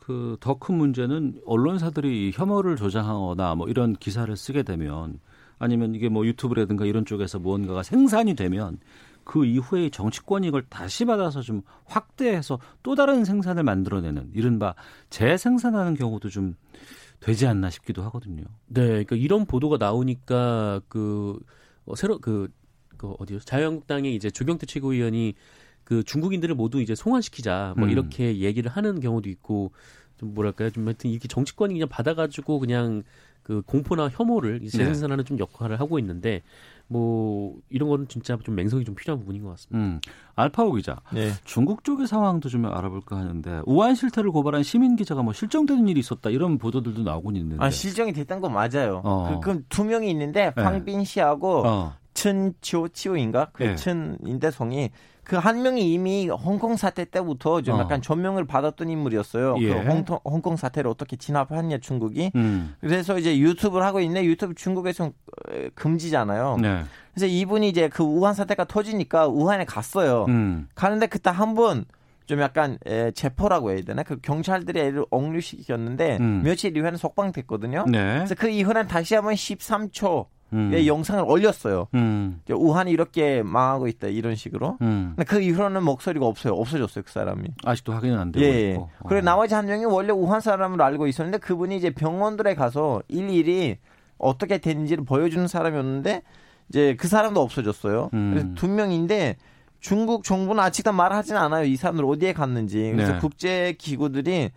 [0.06, 5.20] 그 더 큰 문제는 언론사들이 혐오를 조장하거나 뭐 이런 기사를 쓰게 되면
[5.58, 8.78] 아니면 이게 뭐 유튜브라든가 이런 쪽에서 무언가가 생산이 되면
[9.24, 14.76] 그 이후에 정치권 이걸 다시 받아서 좀 확대해서 또 다른 생산을 만들어내는 이른바
[15.10, 16.56] 재생산하는 경우도 좀
[17.20, 18.44] 되지 않나 싶기도 하거든요.
[18.68, 21.40] 네, 그러니까 이런 보도가 나오니까 그
[21.86, 22.48] 어, 새로 그,
[22.98, 23.40] 그 어디요?
[23.40, 25.34] 자유한국당의 이제 조경태 최고위원이
[25.86, 27.92] 그 중국인들을 모두 이제 송환시키자 뭐 음.
[27.92, 29.72] 이렇게 얘기를 하는 경우도 있고
[30.18, 30.72] 좀 뭐랄까요?
[30.72, 33.04] 좀 하여튼 이렇게 정치권이 그냥 받아가지고 그냥
[33.44, 34.68] 그 공포나 혐오를 네.
[34.68, 36.42] 재생산하는 좀 역할을 하고 있는데
[36.88, 39.78] 뭐 이런 거는 진짜 좀 맹성이 좀 필요한 부분인 것 같습니다.
[39.78, 40.00] 음.
[40.36, 41.00] 알파오 기자.
[41.14, 41.32] 네.
[41.44, 46.32] 중국 쪽의 상황도 좀 알아볼까 하는데 우한 실태를 고발한 시민 기자가 뭐 실종되는 일이 있었다
[46.32, 47.64] 이런 보도들도 나오곤 있는데.
[47.64, 49.02] 아 실정이 됐던 거 맞아요.
[49.04, 49.30] 어.
[49.30, 50.64] 그, 그럼 두 명이 있는데 네.
[50.64, 51.94] 황빈 씨하고 어.
[52.16, 53.76] 춘치오 치오인가 그 예.
[53.76, 54.90] 춘 인대성이
[55.26, 57.80] 그 한 명이 이미 홍콩 사태 때부터 좀 어.
[57.82, 59.56] 약간 조명을 받았던 인물이었어요.
[59.60, 59.68] 예.
[59.74, 62.32] 그 홍콩, 홍콩 사태를 어떻게 진압했냐 중국이.
[62.36, 62.76] 음.
[62.80, 65.12] 그래서 이제 유튜브를 하고 있는데 유튜브 중국에서 어,
[65.76, 66.58] 금지잖아요.
[66.62, 66.84] 네.
[67.14, 70.26] 그래서 이분이 이제 그 우한 사태가 터지니까 우한에 갔어요.
[70.28, 70.68] 음.
[70.76, 74.04] 가는데 그때 한분좀 약간 에, 체포라고 해야 되나?
[74.04, 76.42] 그 경찰들이 애를 억류시켰는데 음.
[76.44, 77.86] 며칠 이후에는 석방됐거든요.
[77.90, 78.16] 네.
[78.16, 80.86] 그래서 그 이후에는 다시 한번 13초의 음.
[80.86, 81.88] 영상을 올렸어요.
[81.94, 82.42] 음.
[82.50, 84.78] 우한이 이렇게 망하고 있다 이런 식으로.
[84.82, 85.14] 음.
[85.16, 86.54] 근데 그 이후로는 목소리가 없어요.
[86.54, 87.44] 없어졌어요 그 사람이.
[87.64, 88.50] 아직도 확인은 안 되고 예.
[88.50, 88.72] 예.
[88.72, 88.90] 있고.
[89.08, 89.22] 그리고 어.
[89.22, 93.78] 나머지 한 명이 원래 우한 사람으로 알고 있었는데 그분이 이제 병원들에 가서 일일이
[94.18, 96.22] 어떻게 됐는지를 보여주는 사람이었는데
[96.70, 98.10] 이제 그 사람도 없어졌어요.
[98.14, 98.32] 음.
[98.34, 99.36] 그래서 두 명인데
[99.80, 101.66] 중국 정부는 아직도 말하진 않아요.
[101.66, 102.92] 이 사람들 어디에 갔는지.
[102.92, 103.20] 그래서 네.
[103.20, 104.52] 국제 기구들이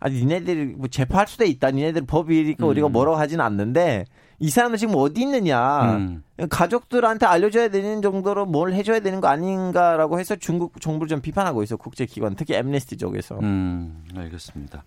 [0.00, 1.70] 아 니네들이 뭐 재판할 수도 있다.
[1.70, 2.70] 니네들 법이니까 음.
[2.70, 4.04] 우리가 뭐라고 하진 않는데
[4.38, 5.96] 이 사람들 지금 어디 있느냐.
[5.96, 6.22] 음.
[6.48, 11.76] 가족들한테 알려줘야 되는 정도로 뭘 해줘야 되는 거 아닌가라고 해서 중국 정부를 좀 비판하고 있어
[11.76, 13.40] 국제기관 특히 엠네스티 쪽에서.
[13.40, 14.84] 음, 알겠습니다.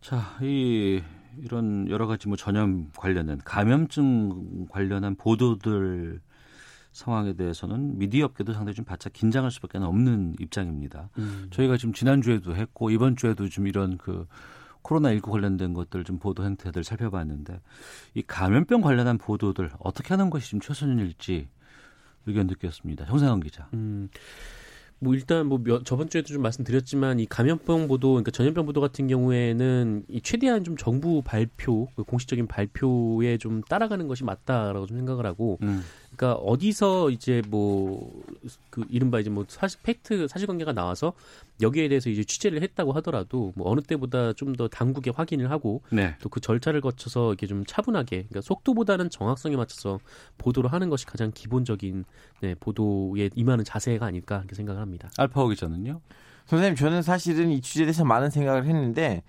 [0.00, 1.00] 자, 이
[1.38, 6.20] 이런 여러 가지 뭐 전염 관련된 감염증 관련한 보도들
[6.94, 11.10] 상황에 대해서는 미디어 업계도 상당히 좀 바짝 긴장할 수밖에 없는 입장입니다.
[11.18, 11.48] 음.
[11.50, 14.26] 저희가 지금 지난주에도 했고 이번 주에도 좀 이런 그
[14.84, 17.60] 코로나19 관련된 것들 좀 보도 행태들 살펴봤는데
[18.14, 21.48] 이 감염병 관련한 보도들 어떻게 하는 것이 좀 최선일지
[22.26, 23.06] 의견 듣겠습니다.
[23.06, 23.68] 정상원 기자.
[23.74, 24.08] 음.
[25.00, 29.06] 뭐 일단 뭐 몇- 저번 주에도 좀 말씀드렸지만 이 감염병 보도 그러니까 전염병 보도 같은
[29.08, 35.26] 경우에는 이 최대한 좀 정부 발표 그 공식적인 발표에 좀 따라가는 것이 맞다라고 좀 생각을
[35.26, 35.82] 하고 음.
[36.16, 38.10] 그러니까 어디서 이제 뭐
[38.70, 41.12] 그 이른바 이제 뭐 사실 팩트 사실관계가 나와서
[41.60, 46.14] 여기에 대해서 이제 취재를 했다고 하더라도 뭐 어느 때보다 좀 더 당국에 확인을 하고 네.
[46.20, 49.98] 또그 절차를 거쳐서 이렇게 좀 차분하게 그러니까 속도보다는 정확성에 맞춰서
[50.38, 52.04] 보도를 하는 것이 가장 기본적인
[52.40, 55.10] 네, 보도에 임하는 자세가 아닐까 이렇게 생각을 합니다.
[55.18, 56.00] 알파오 기자는요?
[56.46, 59.22] 선생님 저는 사실은 이 주제에 대해서 많은 생각을 했는데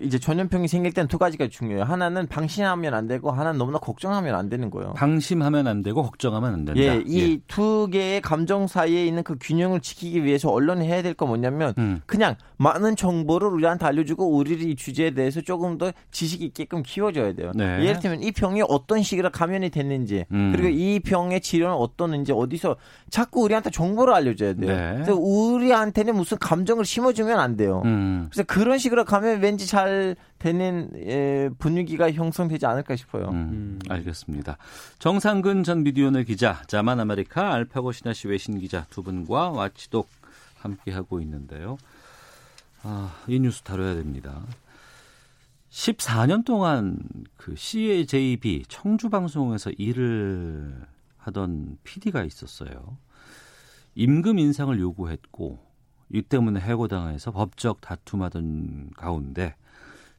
[0.00, 1.84] 이제 전염병이 생길 때는 두 가지가 중요해요.
[1.84, 4.92] 하나는 방심하면 안 되고 하나는 너무나 걱정하면 안 되는 거예요.
[4.94, 6.80] 방심하면 안 되고 걱정하면 안 된다.
[6.80, 11.74] 예, 이두 개의 감정 사이에 있는 그 균형을 지키기 위해서 언론이 해야 될 건 뭐냐면
[11.78, 12.00] 음.
[12.06, 17.52] 그냥 많은 정보를 우리한테 알려주고 우리를 이 주제에 대해서 조금 더 지식 있게끔 키워줘야 돼요.
[17.54, 17.84] 네.
[17.84, 20.50] 예를 들면 이 병이 어떤 시기로 감염이 됐는지 음.
[20.52, 22.76] 그리고 이 병의 치료는 어떠는지 어디서
[23.10, 24.74] 자꾸 우리한테 정보를 알려줘야 돼요.
[24.76, 24.92] 네.
[24.94, 27.82] 그래서 우리한테는 무슨 감정을 심어주면 안 돼요.
[27.84, 28.26] 음.
[28.32, 33.28] 그래서 그런 식으로 가면 왠지 잘잘 되는 에, 분위기가 형성되지 않을까 싶어요.
[33.28, 33.78] 음, 음.
[33.88, 34.56] 알겠습니다.
[34.98, 40.08] 정상근 전 미디어오늘 기자, 자만 아메리카 알파고 시나씨 외신 기자 두 분과 Watchdog
[40.56, 41.76] 함께 하고 있는데요.
[42.82, 44.42] 아, 이 뉴스 다뤄야 됩니다.
[45.70, 46.98] 14년 동안
[47.36, 50.74] 그 CJB 청주 방송에서 일을
[51.18, 52.96] 하던 PD가 있었어요.
[53.96, 55.58] 임금 인상을 요구했고
[56.10, 59.54] 이 때문에 해고당해서 법적 다툼하던 가운데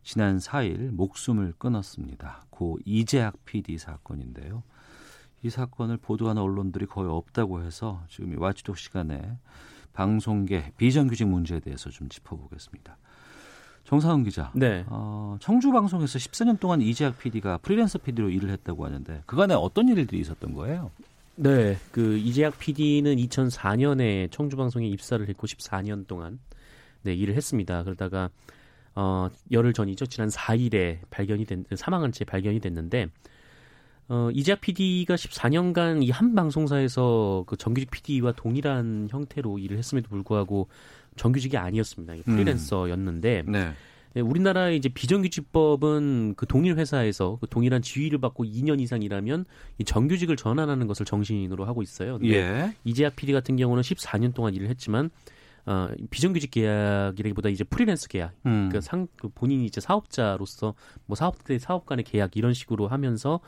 [0.06, 2.46] 지난 4일 목숨을 끊었습니다.
[2.52, 4.62] 고 이재학 PD 사건인데요.
[5.42, 9.38] 이 사건을 보도하는 언론들이 거의 없다고 해서 지금 이 와치독 시간에
[9.94, 12.98] 방송계 비정규직 문제에 대해서 좀 짚어보겠습니다.
[13.84, 14.52] 정상훈 기자.
[14.54, 14.86] 네.
[14.90, 20.22] 어, 청주 방송에서 14년 동안 이재학 PD가 프리랜서 PD로 일을 했다고 하는데 그간에 어떤 일들이
[20.22, 20.92] 있었던 거예요?
[21.36, 26.38] 네, 그 이재학 PD는 2004년에 청주 방송에 입사를 했고 14년 동안
[27.02, 27.84] 네 일을 했습니다.
[27.84, 28.30] 그러다가
[28.96, 30.06] 어 열흘 전이죠.
[30.06, 33.08] 지난 4일에 발견이 된 사망한 채 발견이 됐는데
[34.08, 40.70] 어 이재학 PD가 14년간 이 한 방송사에서 그 정규직 PD와 동일한 형태로 일을 했음에도 불구하고
[41.18, 42.14] 정규직이 아니었습니다.
[42.16, 43.74] 이게 프리랜서였는데 네.
[44.14, 49.44] 네, 우리나라의 이제 비정규직법은 그 동일 회사에서 그 동일한 지위를 받고 2년 이상 일하면
[49.78, 52.18] 이 정규직을 전환하는 것을 정신으로 하고 있어요.
[52.18, 52.76] 근데 예.
[52.86, 55.10] 이재학 PD 같은 경우는 14년 동안 일을 했지만
[55.66, 58.70] 어, 비정규직 계약이라기보다 이제 프리랜서 계약, 음.
[58.72, 60.76] 그 상, 그 본인이 이제 사업자로서
[61.06, 63.40] 뭐 사업 대 사업 간의 계약 이런 식으로 하면서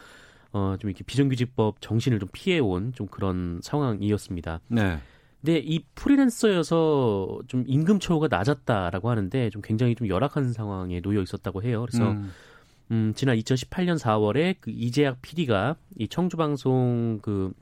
[0.51, 4.61] 어, 좀 이렇게 비정규직법 정신을 좀 피해온 좀 그런 상황이었습니다.
[4.69, 4.99] 네.
[5.41, 11.61] 근데 이 프리랜서여서 좀 임금 처우가 낮았다라고 하는데 좀 굉장히 좀 열악한 상황에 놓여 있었다고
[11.61, 11.85] 해요.
[11.87, 12.31] 그래서 음.
[12.89, 17.53] 음, 지난 2018년 4월에 그 이재학 PD가 이 청주방송 그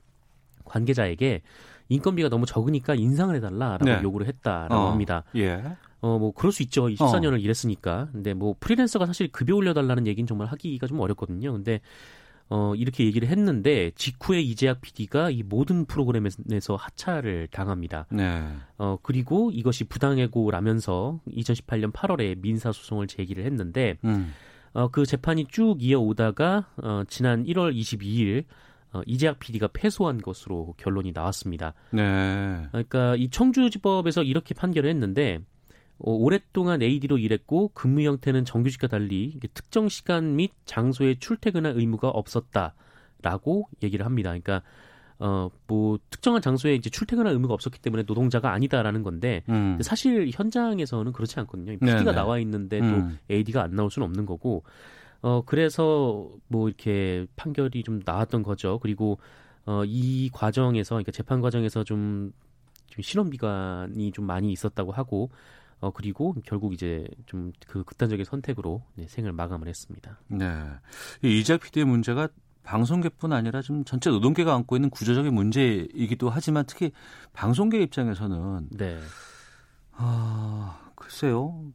[0.64, 1.42] 관계자에게
[1.88, 4.00] 인건비가 너무 적으니까 인상을 해달라라고 네.
[4.02, 4.90] 요구를 했다라고 어.
[4.90, 5.24] 합니다.
[5.36, 5.62] 예.
[6.00, 6.86] 어, 뭐, 그럴 수 있죠.
[6.86, 8.08] 14년을 일했으니까.
[8.12, 11.52] 근데 뭐, 프리랜서가 사실 급여 올려달라는 얘기는 정말 하기가 좀 어렵거든요.
[11.52, 11.80] 근데,
[12.48, 18.06] 어, 이렇게 얘기를 했는데, 직후에 이재학 PD가 이 모든 프로그램에서 하차를 당합니다.
[18.10, 18.44] 네.
[18.78, 24.32] 어, 그리고 이것이 부당해고라면서 2018년 8월에 민사소송을 제기를 했는데, 음.
[24.76, 28.44] 어, 그 재판이 쭉 이어오다가 어, 지난 1월 22일
[28.96, 31.74] 어, 이재학 PD가 패소한 것으로 결론이 나왔습니다.
[31.90, 32.66] 네.
[32.70, 35.40] 그러니까 이 청주지법에서 이렇게 판결을 했는데
[35.98, 43.68] 어, 오랫동안 AD로 일했고 근무 형태는 정규직과 달리 특정 시간 및 장소에 출퇴근할 의무가 없었다라고
[43.82, 44.30] 얘기를 합니다.
[44.30, 44.62] 그러니까
[45.18, 49.78] 어 뭐 특정한 장소에 이제 출퇴근할 의무가 없었기 때문에 노동자가 아니다라는 건데 음.
[49.80, 51.72] 사실 현장에서는 그렇지 않거든요.
[51.72, 52.12] PD가 네네.
[52.12, 53.18] 나와 있는데 또 음.
[53.30, 54.62] AD가 안 나올 수는 없는 거고.
[55.22, 58.78] 어 그래서 뭐 이렇게 판결이 좀 나왔던 거죠.
[58.80, 59.18] 그리고
[59.66, 62.32] 어 이 과정에서 그러니까 재판 과정에서 좀,
[62.88, 65.30] 좀 실험비관이 좀 많이 있었다고 하고
[65.80, 70.20] 어 그리고 결국 이제 좀 그 극단적인 선택으로 네, 생을 마감을 했습니다.
[70.28, 70.46] 네.
[71.22, 72.28] 이 이재학 PD의 문제가
[72.62, 76.92] 방송계뿐 아니라 좀 전체 노동계가 안고 있는 구조적인 문제이기도 하지만 특히
[77.32, 78.98] 방송계 입장에서는 네.
[79.92, 81.72] 아, 글쎄요.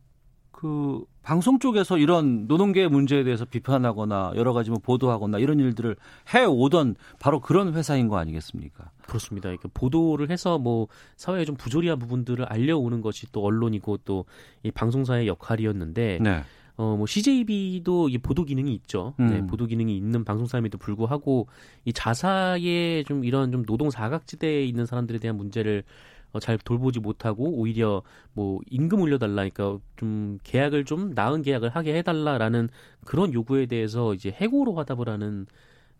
[0.61, 5.95] 그 방송 쪽에서 이런 노동계 문제에 대해서 비판하거나 여러 가지 뭐 보도하거나 이런 일들을
[6.35, 8.91] 해 오던 바로 그런 회사인 거 아니겠습니까?
[9.07, 9.49] 그렇습니다.
[9.49, 14.25] 이렇게 보도를 해서 뭐 사회에 좀 부조리한 부분들을 알려오는 것이 또 언론이고 또
[14.63, 16.43] 이 방송사의 역할이었는데 네.
[16.77, 19.13] 어, 뭐, CJB도 이 보도 기능이 있죠.
[19.19, 19.29] 음.
[19.29, 21.47] 네, 보도 기능이 있는 방송사임에도 불구하고
[21.85, 25.83] 이 자사의 좀 이런 좀 노동 사각지대에 있는 사람들에 대한 문제를
[26.33, 28.01] 어, 잘 돌보지 못하고 오히려
[28.33, 32.69] 뭐 임금 올려달라니까 좀 계약을 좀 나은 계약을 하게 해달라라는
[33.05, 35.45] 그런 요구에 대해서 이제 해고로 화답을 하는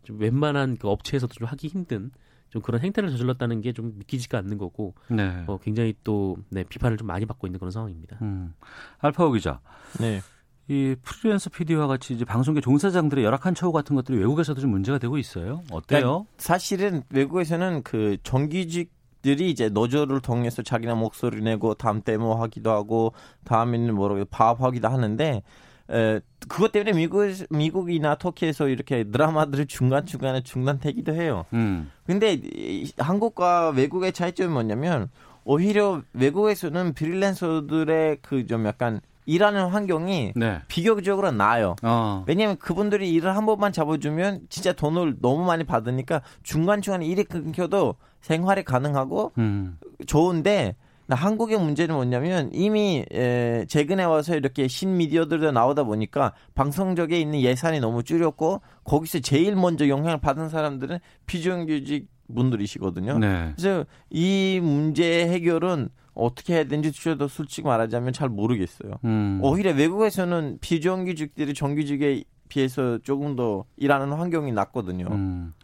[0.04, 2.10] 좀 웬만한 그 업체에서도 좀 하기 힘든
[2.50, 5.44] 좀 그런 행태를 저질렀다는 게 좀 믿기지가 않는 거고 네.
[5.46, 8.18] 어, 굉장히 또 네, 비판을 좀 많이 받고 있는 그런 상황입니다.
[8.22, 8.52] 음.
[8.98, 9.60] 알파오 기자.
[10.00, 10.20] 네.
[10.68, 15.18] 이 프리랜서 PD와 같이 이제 방송계 종사자들의 열악한 처우 같은 것들이 외국에서도 좀 문제가 되고
[15.18, 15.62] 있어요.
[15.70, 16.26] 어때요?
[16.38, 18.90] 사실은 외국에서는 그 정규직
[19.22, 23.12] 들이 이제 노조를 통해서 자기네 목소리 내고 다음 데모 하기도 하고
[23.44, 25.42] 다음에는 뭐라고 파업하기도 하는데
[25.90, 31.44] 에, 그것 때문에 미국 미국이나 터키에서 이렇게 드라마들이 중간 중간에 중단되기도 해요.
[31.52, 31.90] 음.
[32.06, 35.08] 근데 이 한국과 외국의 차이점이 뭐냐면
[35.44, 40.60] 오히려 외국에서는 프리랜서들의 그 좀 약간 일하는 환경이 네.
[40.68, 41.76] 비교적으로 나아요.
[41.82, 42.24] 어.
[42.26, 48.64] 왜냐하면 그분들이 일을 한 번만 잡아주면 진짜 돈을 너무 많이 받으니까 중간중간에 일이 끊겨도 생활이
[48.64, 49.78] 가능하고 음.
[50.06, 57.40] 좋은데 나 한국의 문제는 뭐냐면 이미 에, 최근에 와서 이렇게 신미디어들도 나오다 보니까 방송적에 있는
[57.40, 63.18] 예산이 너무 줄였고 거기서 제일 먼저 영향을 받은 사람들은 비정규직 분들이시거든요.
[63.18, 63.52] 네.
[63.56, 68.98] 그래서 이 문제 해결은 어떻게 해야 되는지 저도 솔직히 말하자면 잘 모르겠어요.
[69.04, 69.40] 음.
[69.42, 75.06] 오히려 외국에서는 비정규직들이 정규직에 비해서 조금 더 일하는 환경이 낮거든요.
[75.10, 75.54] 음.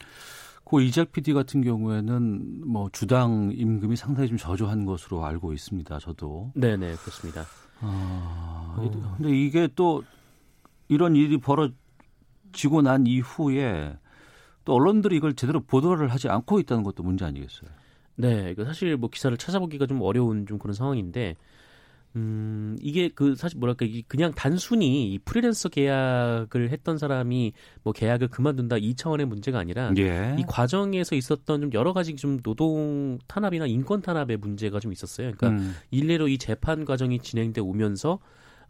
[0.65, 5.99] 고 이작 PD 같은 경우에는 뭐 주당 임금이 상당히 좀 저조한 것으로 알고 있습니다.
[5.99, 6.53] 저도.
[6.55, 7.45] 네네 그렇습니다.
[7.81, 9.17] 아, 어.
[9.17, 10.03] 근데 이게 또
[10.89, 13.97] 이런 일이 벌어지고 난 이후에
[14.69, 17.71] 또 언론들이 이걸 제대로 보도를 하지 않고 있다는 것도 문제 아니겠어요?
[18.17, 21.37] 네, 이거 사실 뭐 기사를 찾아보기가 좀 어려운 좀 그런 상황인데,
[22.17, 28.77] 음, 이게 그 사실 뭐랄까, 그냥 단순히 이 프리랜서 계약을 했던 사람이 뭐 계약을 그만둔다
[28.77, 30.37] 이 차원의 문제가 아니라 예.
[30.39, 35.33] 이 과정에서 있었던 좀 여러 가지 좀 노동 탄압이나 인권 탄압의 문제가 좀 있었어요.
[35.35, 35.77] 그러니까 음.
[35.91, 38.19] 일례로 이 재판 과정이 진행돼 오면서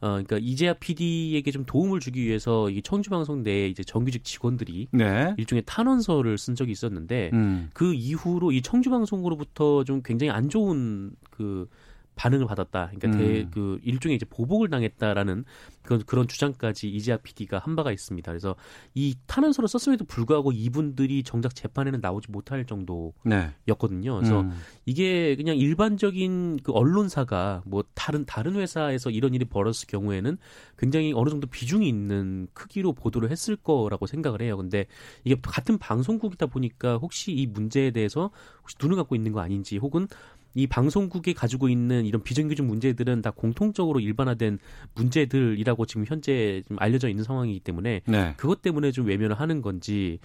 [0.01, 5.35] 어, 그러니까 이재하 PD에게 좀 도움을 주기 위해서 이 청주방송 내에 이제 정규직 직원들이 네.
[5.37, 7.71] 일종의 탄원서를 쓴 적이 있었는데 음.
[7.73, 11.69] 그 이후로 이 청주 방송으로부터 좀 굉장히 안 좋은 그
[12.19, 12.91] 반응을 받았다.
[12.93, 13.51] 그러니까 대, 음.
[13.53, 15.45] 그 일종의 이제 보복을 당했다라는
[15.83, 18.31] 그런 그런 주장까지 이재하 PD가 한 바가 있습니다.
[18.31, 18.57] 그래서
[18.95, 24.15] 이 탄원서를 썼음에도 불구하고 이분들이 정작 재판에는 나오지 못할 정도였거든요.
[24.15, 24.19] 네.
[24.19, 24.53] 그래서 음.
[24.85, 30.37] 이게 그냥 일반적인 그 언론사가 뭐 다른 다른 회사에서 이런 일이 벌어졌을 경우에는
[30.77, 34.57] 굉장히 어느 정도 비중이 있는 크기로 보도를 했을 거라고 생각을 해요.
[34.57, 34.87] 근데
[35.25, 40.09] 이게 같은 방송국이다 보니까 혹시 이 문제에 대해서 혹시 눈을 갖고 있는 거 아닌지 혹은
[40.55, 44.59] 이 방송국이 가지고 있는 이런 비정규직 문제들은 다 공통적으로 일반화된
[44.95, 48.35] 문제들이라고 지금 현재 좀 알려져 있는 상황이기 때문에 네.
[48.37, 50.19] 그것 때문에 좀 외면을 하는 건지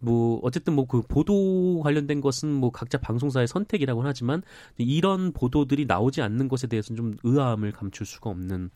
[0.00, 4.42] 뭐 어쨌든 뭐 그 보도 관련된 것은 뭐 각자 방송사의 선택이라고는 하지만
[4.76, 8.70] 이런 보도들이 나오지 않는 것에 대해서는 좀 의아함을 감출 수가 없는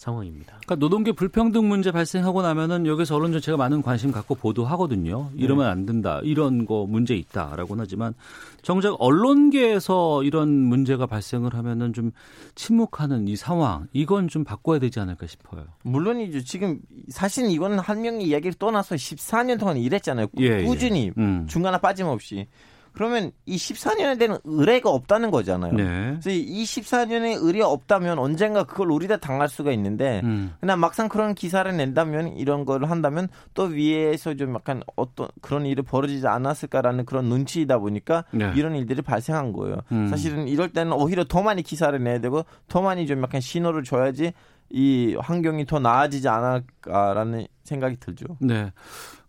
[0.00, 0.56] 상황입니다.
[0.64, 5.30] 그러니까 노동계 불평등 문제 발생하고 나면은 여기서 언론 전체가 많은 관심 갖고 보도하거든요.
[5.36, 6.20] 이러면 안 된다.
[6.22, 8.14] 이런 거 문제 있다라고는 하지만
[8.62, 12.12] 정작 언론계에서 이런 문제가 발생을 하면은 좀
[12.54, 15.66] 침묵하는 이 상황 이건 좀 바꿔야 되지 않을까 싶어요.
[15.82, 16.44] 물론이죠.
[16.44, 20.28] 지금 사실 이거는 한 명의 이야기를 떠나서 14년 동안 일했잖아요.
[20.40, 20.64] 예, 예.
[20.64, 21.46] 꾸준히 음.
[21.46, 22.46] 중간에 빠짐없이.
[22.92, 25.72] 그러면 이 14년에 대한 의뢰가 없다는 거잖아요.
[25.72, 25.84] 네.
[26.20, 30.54] 그래서 이 14년의 의뢰가 없다면 언젠가 그걸 우리가 당할 수가 있는데 음.
[30.60, 35.82] 그냥 막상 그런 기사를 낸다면 이런 걸 한다면 또 위에서 좀 약간 어떤 그런 일이
[35.82, 38.52] 벌어지지 않았을까라는 그런 눈치이다 보니까 네.
[38.56, 39.78] 이런 일들이 발생한 거예요.
[39.92, 40.08] 음.
[40.08, 44.32] 사실은 이럴 때는 오히려 더 많이 기사를 내야 되고 더 많이 좀 약간 신호를 줘야지
[44.70, 48.26] 이 환경이 더 나아지지 않을까라는 생각이 들죠.
[48.40, 48.72] 네.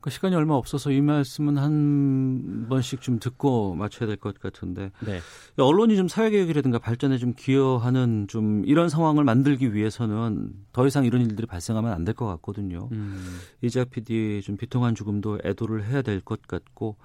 [0.01, 5.19] 그 시간이 얼마 없어서 이 말씀은 한 번씩 좀 듣고 맞춰야 될 것 같은데 네.
[5.57, 11.45] 언론이 좀 사회개혁이라든가 발전에 좀 기여하는 좀 이런 상황을 만들기 위해서는 더 이상 이런 일들이
[11.47, 12.89] 발생하면 안 될 것 같거든요.
[12.91, 13.39] 음.
[13.61, 16.97] 이자 PD 좀 비통한 죽음도 애도를 해야 될 것 같고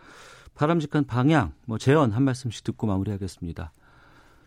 [0.55, 3.73] 바람직한 방향, 뭐 제언 한 말씀씩 듣고 마무리하겠습니다.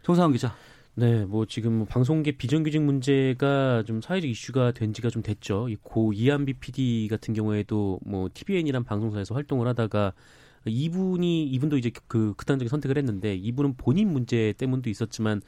[0.01, 0.53] 정상훈 기자.
[0.99, 5.69] 네, 뭐 지금 뭐 방송계 비정규직 문제가 좀 사회적 이슈가 된 지가 좀 됐죠.
[5.69, 10.12] 이고 이한비 PD 같은 경우에도 뭐 TVN이란 방송사에서 활동을 하다가
[10.65, 15.41] 이분이 이분도 이제 그 극단적인 선택을 했는데 이분은 본인 문제 때문도 있었지만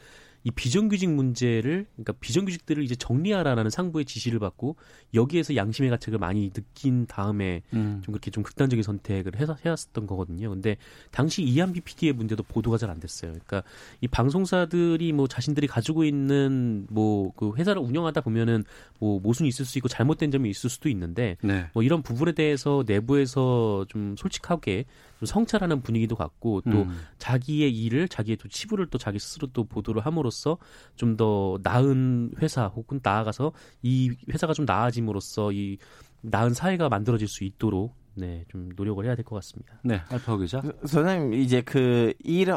[0.43, 4.75] 이 비정규직 문제를 그러니까 비정규직들을 이제 정리하라라는 상부의 지시를 받고
[5.13, 8.01] 여기에서 양심의 가책을 많이 느낀 다음에 음.
[8.03, 10.49] 좀 그렇게 좀 극단적인 선택을 해서 해왔었던 거거든요.
[10.49, 10.77] 근데
[11.11, 13.31] 당시 이한비 PD의 문제도 보도가 잘 안 됐어요.
[13.31, 13.63] 그러니까
[14.01, 18.63] 이 방송사들이 뭐 자신들이 가지고 있는 뭐 그 회사를 운영하다 보면은
[18.99, 21.67] 뭐 모순이 있을 수 있고 잘못된 점이 있을 수도 있는데 네.
[21.73, 24.85] 뭐 이런 부분에 대해서 내부에서 좀 솔직하게
[25.21, 26.99] 좀 성찰하는 분위기도 같고 또 음.
[27.19, 30.57] 자기의 일을 자기의 또 치부를 또 자기 스스로 또 보도를 함으로써
[30.95, 33.51] 좀 더 나은 회사 혹은 나아가서
[33.83, 35.77] 이 회사가 좀 나아짐으로써 이
[36.21, 39.79] 나은 사회가 만들어질 수 있도록 네 좀 노력을 해야 될 것 같습니다.
[39.83, 40.61] 네, 알파 기자.
[40.85, 42.53] 선생님 이제 그 일,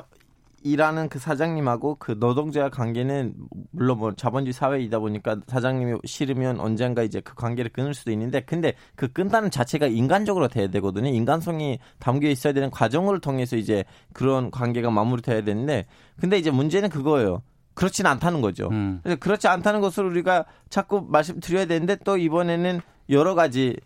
[0.64, 3.34] 일하는 그 사장님하고 그 노동자 관계는
[3.70, 8.72] 물론 뭐 자본주의 사회이다 보니까 사장님이 싫으면 언젠가 이제 그 관계를 끊을 수도 있는데 근데
[8.96, 11.10] 그 끊다는 자체가 인간적으로 돼야 되거든요.
[11.10, 15.84] 인간성이 담겨 있어야 되는 과정을 통해서 이제 그런 관계가 마무리돼야 되는데
[16.18, 17.42] 근데 이제 문제는 그거예요.
[17.74, 18.68] 그렇지는 않다는 거죠.
[18.70, 19.00] 음.
[19.02, 23.76] 그래서 그렇지 않다는 것을 우리가 자꾸 말씀드려야 되는데 또 이번에는 여러 가지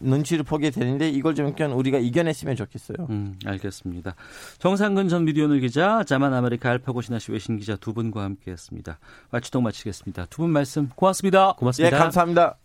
[0.00, 3.06] 눈치를 보게 되는데 이걸 좀 우리가 이겨냈으면 좋겠어요.
[3.10, 4.14] 음, 알겠습니다.
[4.58, 8.98] 정상근 전 미디어오늘 기자, 자만 아메리카 알파고 시나씨 외신 기자 두 분과 함께했습니다.
[9.30, 10.26] Watchdog 마치겠습니다.
[10.26, 11.54] 두 분 말씀 고맙습니다.
[11.56, 11.98] 예, 고맙습니다.
[11.98, 12.56] 감사합니다.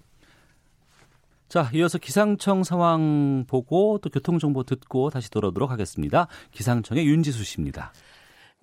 [1.48, 6.28] 자, 이어서 기상청 상황 보고 또 교통 정보 듣고 다시 돌아오도록 하겠습니다.
[6.52, 7.92] 기상청의 윤지수 씨입니다.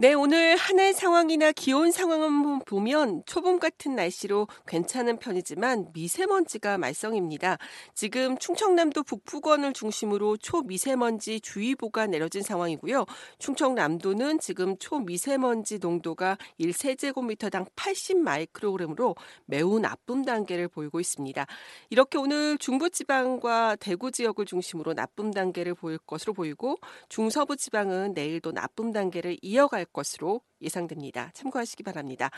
[0.00, 7.58] 네, 오늘 하늘 상황이나 기온 상황을 보면 초봄 같은 날씨로 괜찮은 편이지만 미세먼지가 말썽입니다.
[7.94, 13.06] 지금 충청남도 북부권을 중심으로 초미세먼지 주의보가 내려진 상황이고요.
[13.40, 21.44] 충청남도는 지금 초미세먼지 농도가 1세제곱미터당 80 마이크로그램으로 매우 나쁨 단계를 보이고 있습니다.
[21.90, 26.76] 이렇게 오늘 중부지방과 대구 지역을 중심으로 나쁨 단계를 보일 것으로 보이고
[27.08, 31.30] 중서부 지방은 내일도 나쁨 단계를 이어갈 것으로 예상됩니다.
[31.34, 32.30] 참고하시기 바랍니다.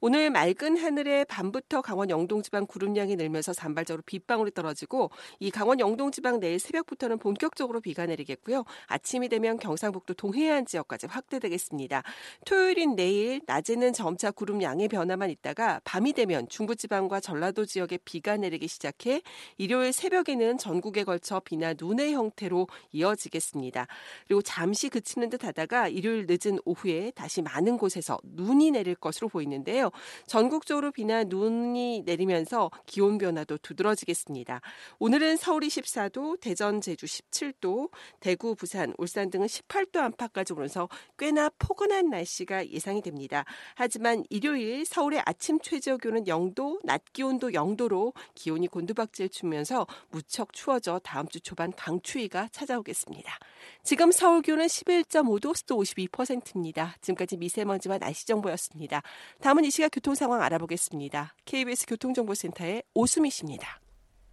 [0.00, 5.10] 오늘 맑은 하늘에 밤부터 강원 영동지방 구름량이 늘면서 산발적으로 빗방울이 떨어지고
[5.40, 8.64] 이 강원 영동지방 내일 새벽부터는 본격적으로 비가 내리겠고요.
[8.86, 12.02] 아침이 되면 경상북도 동해안 지역까지 확대되겠습니다.
[12.44, 19.22] 토요일인 내일 낮에는 점차 구름량의 변화만 있다가 밤이 되면 중부지방과 전라도 지역에 비가 내리기 시작해
[19.56, 23.86] 일요일 새벽에는 전국에 걸쳐 비나 눈의 형태로 이어지겠습니다.
[24.26, 29.90] 그리고 잠시 그치는 듯 하다가 일요일 늦은 오후에 다시 많은 곳에서 눈이 내릴 것으로 보이는데요.
[30.26, 34.60] 전국적으로 비나 눈이 내리면서 기온 변화도 두드러지겠습니다.
[34.98, 42.10] 오늘은 서울이 14도, 대전, 제주 17도, 대구, 부산, 울산 등은 18도 안팎까지 오면서 꽤나 포근한
[42.10, 43.44] 날씨가 예상이 됩니다.
[43.74, 51.00] 하지만 일요일 서울의 아침 최저 기온은 0도, 낮 기온도 0도로 기온이 곤두박질 추면서 무척 추워져
[51.02, 53.38] 다음 주 초반 강추위가 찾아오겠습니다.
[53.82, 56.96] 지금 서울 기온은 11.5도, 습도 52%입니다.
[57.00, 59.02] 지금까지 미 세먼지와 날씨 정보였습니다.
[59.40, 61.34] 다음은 이 시각 교통 상황 알아보겠습니다.
[61.44, 63.80] KBS 교통정보센터의 오수미 씨입니다.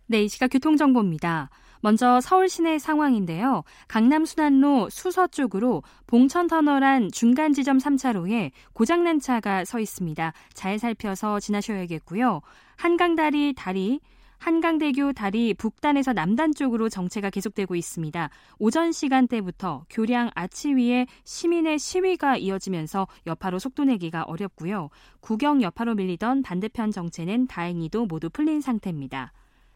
[0.07, 1.49] 네, 이 시각 교통정보입니다.
[1.83, 3.63] 먼저 서울 시내 상황인데요.
[3.87, 10.33] 강남 순환로 수서 쪽으로 봉천 터널 안 중간 지점 3차로에 고장난 차가 서 있습니다.
[10.53, 12.41] 잘 살펴서 지나셔야겠고요.
[12.75, 13.99] 한강다리 다리
[14.41, 18.31] 한강대교 다리 북단에서 남단 쪽으로 정체가 계속되고 있습니다.
[18.57, 24.89] 오전 시간대부터 교량 아치 위에 시민의 시위가 이어지면서 여파로 속도 내기가 어렵고요.
[25.19, 29.31] 구경 여파로 밀리던 반대편 정체는 다행히도 모두 풀린 상태입니다.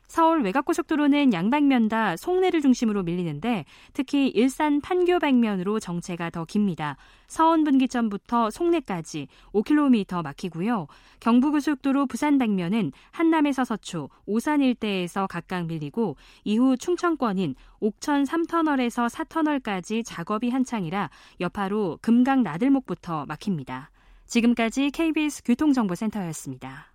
[0.08, 6.98] 서울 외곽고속도로는 양방면 다 송내를 중심으로 밀리는데 특히 일산 판교 방면으로 정체가 더 깁니다.
[7.28, 10.88] 서원 분기점부터 송내까지 5km 막히고요.
[11.20, 20.50] 경부고속도로 부산 방면은 한남에서 서초, 오산 일대에서 각각 밀리고 이후 충청권인 옥천 3터널에서 4터널까지 작업이
[20.50, 23.92] 한창이라 여파로 금강 나들목부터 막힙니다.
[24.28, 26.95] 지금까지 KBS 교통정보센터였습니다.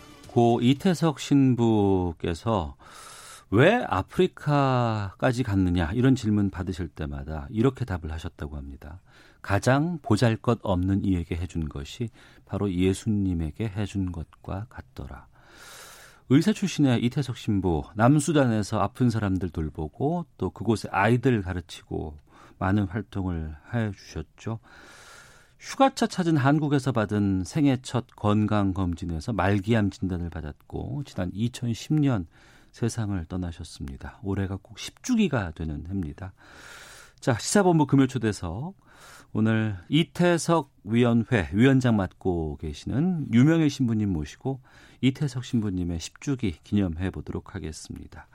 [0.31, 2.77] 고 이태석 신부께서
[3.49, 9.01] 왜 아프리카까지 갔느냐 이런 질문 받으실 때마다 이렇게 답을 하셨다고 합니다.
[9.41, 12.09] 가장 보잘 것 없는 이에게 해준 것이
[12.45, 15.27] 바로 예수님에게 해준 것과 같더라.
[16.29, 22.17] 의사 출신의 이태석 신부 남수단에서 아픈 사람들 돌보고 또 그곳에 아이들 가르치고
[22.57, 24.59] 많은 활동을 해 주셨죠.
[25.61, 32.25] 휴가차 찾은 한국에서 받은 생애 첫 건강검진에서 말기암 진단을 받았고 지난 2010년
[32.71, 34.19] 세상을 떠나셨습니다.
[34.23, 36.33] 올해가 꼭 10주기가 되는 해입니다.
[37.19, 38.73] 자, 시사본부 금요 초대석
[39.33, 44.61] 오늘 이태석 위원회 위원장 맡고 계시는 유명의 신부님 모시고
[45.01, 48.27] 이태석 신부님의 10주기 기념해 보도록 하겠습니다.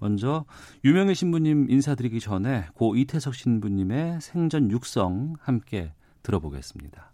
[0.00, 0.44] 먼저
[0.84, 5.92] 유명의 신부님 인사드리기 전에 고 이태석 신부님의 생전 육성 함께
[6.24, 7.12] 들어보겠습니다.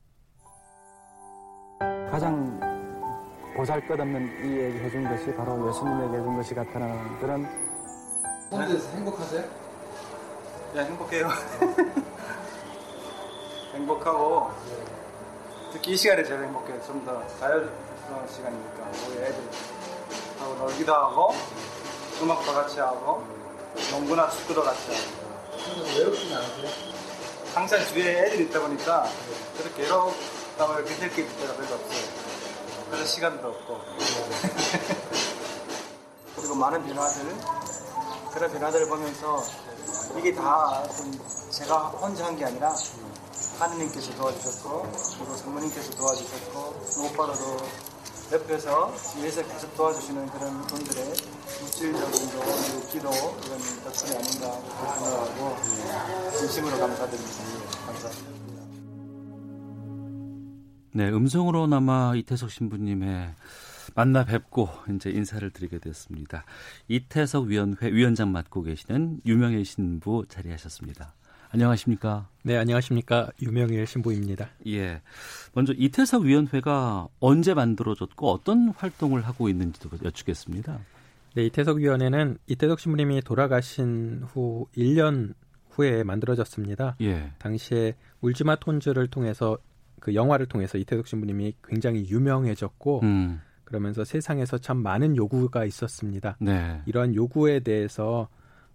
[2.10, 2.58] 가장
[3.56, 7.46] 보잘것없는 이에게 해준 것이 바로 예수님에게 해준 것이 같다는 그런
[8.50, 9.44] 현재에서 행복하세요?
[10.74, 11.28] 네, 행복해요.
[13.74, 14.50] 행복하고
[15.72, 16.80] 특히 이 시간에 제일 행복해요.
[16.82, 17.70] 좀 더 자유로운
[18.28, 21.32] 시간이니까 우리 애들하고 놀기도 하고
[22.22, 23.24] 음악도 같이 하고
[23.90, 26.89] 농구나 축구도 같이 하고 외롭지는 않으세요?
[27.54, 29.08] 항상 주위에 애들이 있다 보니까
[29.58, 32.30] 그렇게 외롭다고 이렇게 느낄 때가 별로 없어요.
[32.90, 33.80] 그래서 시간도 없고.
[36.36, 37.36] 그리고 많은 변화들,
[38.32, 39.42] 그런 변화들을 보면서
[40.18, 41.12] 이게 다좀
[41.50, 42.74] 제가 혼자 한 게 아니라
[43.58, 47.58] 하느님께서 도와주셨고, 그리고 성모님께서 도와주셨고, 오빠로도
[48.32, 51.04] 옆에서 뒤에서 계속 도와주시는 그런 분들의
[51.60, 53.10] 물질적인 도 그리고 기도
[53.44, 54.52] 이런 덕분이 아닌가
[55.00, 57.86] 생각하고 진심으로 감사드립니다.
[57.86, 58.30] 감사합니다.
[60.92, 63.34] 네, 음성으로나마 이태석 신부님의
[63.96, 66.44] 만나 뵙고 이제 인사를 드리게 됐습니다.
[66.86, 71.14] 이태석 위원회 위원장 맡고 계시는 유명일 신부 자리하셨습니다.
[71.52, 72.28] 안녕하십니까?
[72.44, 73.30] 네, 안녕하십니까?
[73.42, 74.50] 유명일 신부입니다.
[74.68, 75.02] 예.
[75.52, 80.78] 먼저 이태석 위원회가 언제 만들어졌고 어떤 활동을 하고 있는지도 여쭙겠습니다.
[81.34, 85.34] 네, 이태석 위원회는 이태석 신부님이 돌아가신 후 1년
[85.70, 86.96] 후에 만들어졌습니다.
[87.00, 87.32] 예.
[87.38, 89.58] 당시에 울지마 톤즈를 통해서
[89.98, 93.40] 그 영화를 통해서 이태석 신부님이 굉장히 유명해졌고 음.
[93.64, 96.36] 그러면서 세상에서 참 많은 요구가 있었습니다.
[96.40, 96.80] 네.
[96.86, 98.28] 이러한 요구에 대해서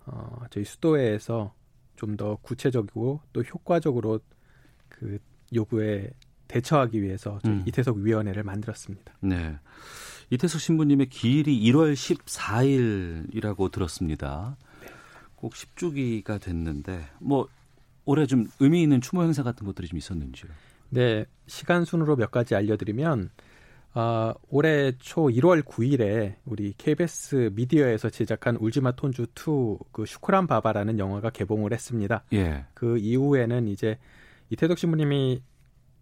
[0.05, 1.53] 어, 저희 수도회에서
[1.96, 4.20] 좀 더 구체적이고 또 효과적으로
[4.89, 5.20] 그
[5.54, 6.12] 요구에
[6.48, 7.64] 대처하기 위해서 음.
[7.66, 9.14] 이태석 위원회를 만들었습니다.
[9.22, 9.58] 네.
[10.30, 14.58] 이태석 신부님의 기일이 1월 14일이라고 들었습니다.
[15.36, 17.48] 꼭 10주기가 됐는데 뭐
[18.06, 20.50] 올해 좀 의미 있는 추모 행사 같은 것들이 좀 있었는지요?
[20.89, 23.32] 네, 시간 순으로 몇 가지 알려드리면
[23.96, 31.30] 어, 올해 초 1월 9일에 우리 KBS 미디어에서 제작한 울지마 톤주 2그 슈크란 바바라는 영화가
[31.30, 32.26] 개봉을 했습니다.
[32.34, 32.66] 예.
[32.74, 33.98] 그 이후에는 이제
[34.50, 35.41] 이태석 신부님이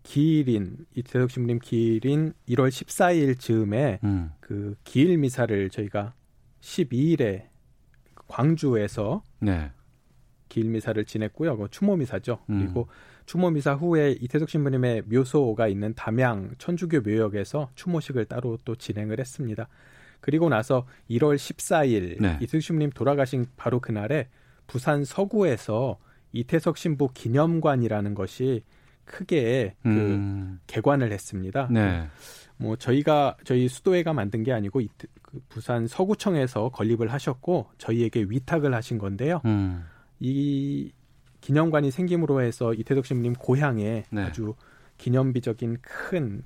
[0.02, 4.32] 기일인 이태석 신부님 기일인 1월 14일 즈음에 음.
[4.40, 6.16] 그 기일 미사를 저희가
[6.62, 7.48] 12일에
[8.28, 9.72] 광주에서 네.
[10.50, 11.58] 기일 미사를 지냈고요.
[11.58, 12.40] 그 추모 미사죠.
[12.50, 12.60] 음.
[12.60, 12.88] 그리고
[13.26, 19.68] 추모 미사 후에 이태석 신부님의 묘소가 있는 담양 천주교 묘역에서 추모식을 따로 또 진행을 했습니다.
[20.20, 22.38] 그리고 나서 1월 14일 네.
[22.42, 24.28] 이태석 신부님 돌아가신 바로 그날에
[24.68, 25.98] 부산 서구에서
[26.32, 28.64] 이태석 신부 기념관이라는 것이
[29.06, 30.60] 크게 그 음.
[30.68, 31.68] 개관을 했습니다.
[31.72, 32.08] 네.
[32.58, 34.88] 뭐 저희가 저희 수도회가 만든 게 아니고 이,
[35.22, 39.42] 그 부산 서구청에서 건립을 하셨고 저희에게 위탁을 하신 건데요.
[39.46, 39.84] 음.
[40.20, 40.92] 이
[41.44, 44.22] 기념관이 생김으로 해서 이태석 신부님 고향에 네.
[44.22, 44.56] 아주
[44.98, 46.44] 기념비적인 큰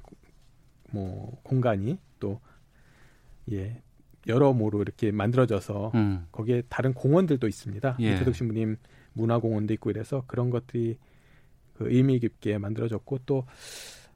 [0.92, 2.40] 뭐 공간이 또
[3.52, 3.82] 예,
[4.28, 6.28] 여러모로 이렇게 만들어져서 음.
[6.32, 7.98] 거기에 다른 공원들도 있습니다.
[8.00, 8.16] 예.
[8.16, 8.78] 이태석 신부님
[9.14, 10.98] 문화공원도 있고 이래서 그런 것들이
[11.74, 13.46] 그 의미 깊게 만들어졌고 또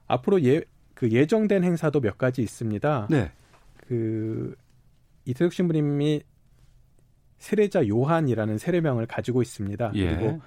[0.06, 0.62] 앞으로 예,
[0.94, 3.08] 그 예정된 행사도 몇 가지 있습니다.
[3.10, 3.32] 네.
[3.76, 4.54] 그
[5.24, 6.22] 이태석 신부님이
[7.38, 9.92] 세례자 요한이라는 세례명을 가지고 있습니다.
[9.94, 10.14] 예.
[10.14, 10.40] 그리고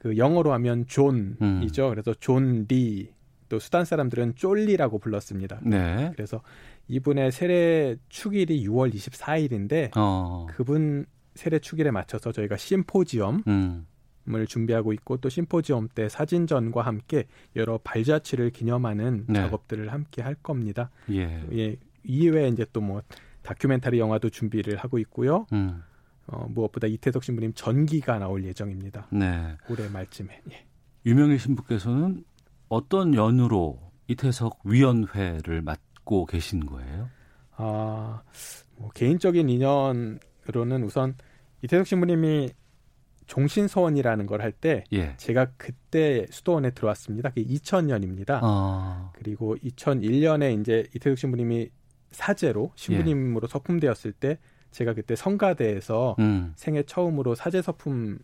[0.00, 1.36] 그 영어로 하면 존이죠.
[1.42, 1.90] 음.
[1.90, 3.12] 그래서 존 리.
[3.50, 5.60] 또 수단 사람들은 쫄리라고 불렀습니다.
[5.64, 6.12] 네.
[6.14, 6.40] 그래서
[6.86, 10.46] 이분의 세례 축일이 6월 24일인데 어.
[10.50, 13.86] 그분 세례 축일에 맞춰서 저희가 심포지엄 음.
[14.32, 17.24] 을 준비하고 있고 또 심포지엄 때 사진전과 함께
[17.56, 19.40] 여러 발자취를 기념하는 네.
[19.40, 20.90] 작업들을 함께 할 겁니다.
[21.10, 21.44] 예.
[21.52, 23.02] 예, 이외에 이제 또 뭐
[23.42, 25.46] 다큐멘터리 영화도 준비를 하고 있고요.
[25.52, 25.82] 음.
[26.32, 29.08] 어, 무엇보다 이태석 신부님 전기가 나올 예정입니다.
[29.10, 29.56] 네.
[29.68, 30.42] 올해 말쯤에.
[30.52, 30.66] 예.
[31.04, 32.24] 유명일 신부께서는
[32.68, 37.08] 어떤 연유로 이태석 위원회를 맡고 계신 거예요?
[37.56, 38.22] 아,
[38.76, 41.16] 뭐 개인적인 인연으로는 우선
[41.62, 42.50] 이태석 신부님이
[43.26, 45.14] 종신서원이라는 걸 할때 예.
[45.16, 47.30] 제가 그때 수도원에 들어왔습니다.
[47.30, 48.40] 그게 2000년입니다.
[48.42, 49.12] 어.
[49.14, 51.70] 그리고 2001년에 이제 이태석 신부님이
[52.10, 54.38] 사제로 신부님으로 서품되었을 때
[54.70, 56.52] 제가 그때 성가대에서 음.
[56.56, 58.18] 생애 처음으로 사제 서품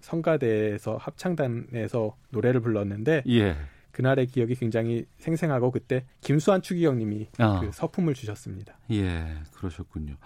[0.00, 3.56] 성가대에서 합창단에서 노래를 불렀는데 예.
[3.92, 7.60] 그날의 기억이 굉장히 생생하고 그때 김수환 추기경님이 아.
[7.60, 8.78] 그 서품을 주셨습니다.
[8.90, 10.16] 예, 그러셨군요.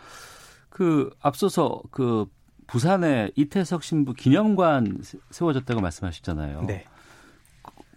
[0.68, 2.26] 그 앞서서 그
[2.68, 6.62] 부산에 이태석 신부 기념관 세- 세워졌다고 말씀하셨잖아요.
[6.62, 6.84] 네.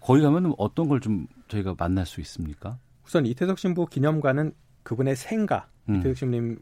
[0.00, 2.78] 거기 가면 어떤 걸 좀 저희가 만날 수 있습니까?
[3.06, 4.52] 우선 이태석 신부 기념관은
[4.82, 5.96] 그분의 생가, 음.
[5.96, 6.58] 이태석 신부님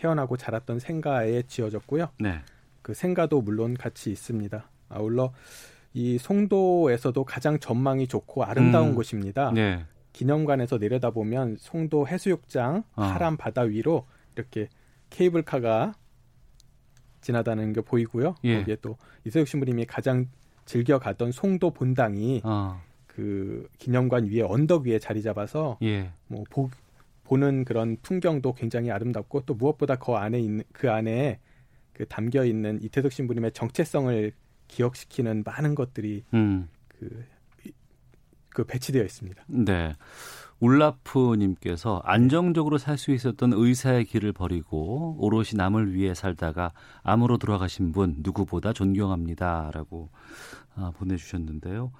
[0.00, 2.08] 태어나고 자랐던 생가에 지어졌고요.
[2.18, 2.40] 네.
[2.80, 4.70] 그 생가도 물론 같이 있습니다.
[4.88, 5.32] 아울러
[5.92, 8.94] 이 송도에서도 가장 전망이 좋고 아름다운 음.
[8.94, 9.52] 곳입니다.
[9.52, 9.84] 네.
[10.14, 13.02] 기념관에서 내려다보면 송도 해수욕장 어.
[13.02, 14.68] 파란 바다 위로 이렇게
[15.10, 15.92] 케이블카가
[17.20, 18.36] 지나다니는 게 보이고요.
[18.44, 18.58] 예.
[18.58, 18.96] 거기에 또
[19.26, 20.26] 이세혁 신부님이 가장
[20.64, 22.80] 즐겨 가던 송도 본당이 어.
[23.06, 26.10] 그 기념관 위에 언덕 위에 자리 잡아서 예.
[26.26, 26.70] 뭐 보,
[27.30, 31.38] 보는 그런 풍경도 굉장히 아름답고 또 무엇보다 그 안에 있는 그 안에
[31.92, 34.32] 그 담겨 있는 이태석 신부님의 정체성을
[34.66, 36.68] 기억시키는 많은 것들이 음.
[36.88, 37.24] 그,
[37.64, 37.72] 이-
[38.48, 39.44] 그 배치되어 있습니다.
[39.46, 39.94] 네.
[40.58, 46.72] 울라프님께서 안정적으로 살 수 있었던 의사의 길을 버리고 오롯이 남을 위해 살다가
[47.02, 50.10] 암으로 돌아가신 분 누구보다 존경합니다라고
[50.74, 51.92] 아, 보내주셨는데요.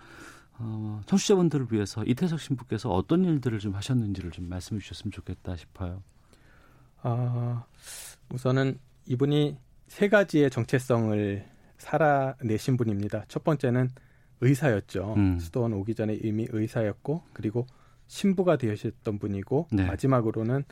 [0.63, 6.03] 어, 청취자분들을 위해서 이태석 신부께서 어떤 일들을 좀 하셨는지를 좀 말씀해 주셨으면 좋겠다 싶어요.
[7.03, 7.65] 아,
[8.31, 9.57] 우선은 이분이
[9.89, 11.49] 세 가지의 정체성을
[11.79, 13.25] 살아내신 분입니다.
[13.29, 13.89] 첫 번째는
[14.43, 15.15] 의사였죠.
[15.17, 15.39] 음.
[15.39, 17.67] 수도원 오기 전에 이미 의사였고, 그리고
[18.07, 19.87] 신부가 되셨던 분이고, 네.
[19.87, 20.65] 마지막으로는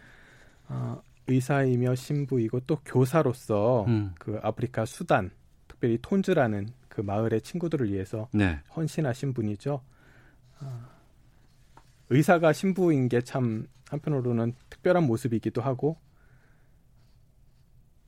[0.68, 4.14] 어, 의사이며 신부이고 또 교사로서 음.
[4.18, 5.30] 그 아프리카 수단,
[5.66, 8.61] 특별히 톤즈라는 그 마을의 친구들을 위해서 네.
[8.76, 9.82] 헌신하신 분이죠.
[10.61, 10.89] 아,
[12.11, 15.99] 의사가 신부인 게 참 한편으로는 특별한 모습이기도 하고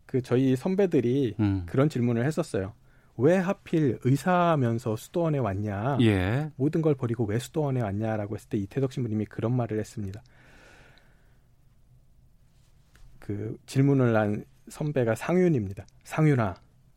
[0.07, 1.66] 그 저희 선배들이 음.
[1.66, 2.74] 그런 질문을 했었어요.
[3.16, 5.99] 왜 하필 의사면서 수도원에 왔냐?
[6.01, 6.51] 예.
[6.57, 10.22] 모든 걸 버리고 왜 수도원에 왔냐라고 했을 때 이태석 신부님이 그런 말을 했습니다.
[13.18, 15.87] 그 질문을 한 선배가 상윤입니다.
[16.05, 16.55] 상윤아,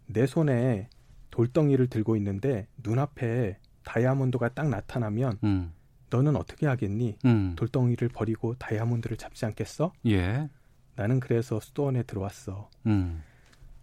[0.08, 0.90] 내 손에
[1.34, 5.74] 돌덩이를 들고 있는데 눈앞에 다이아몬드가 딱 나타나면 음.
[6.12, 7.18] 너는 어떻게 하겠니?
[7.26, 7.56] 음.
[7.56, 9.92] 돌덩이를 버리고 다이아몬드를 잡지 않겠어?
[10.06, 10.48] 예.
[10.96, 12.70] 나는 그래서 수도원에 들어왔어.
[12.86, 13.24] 음.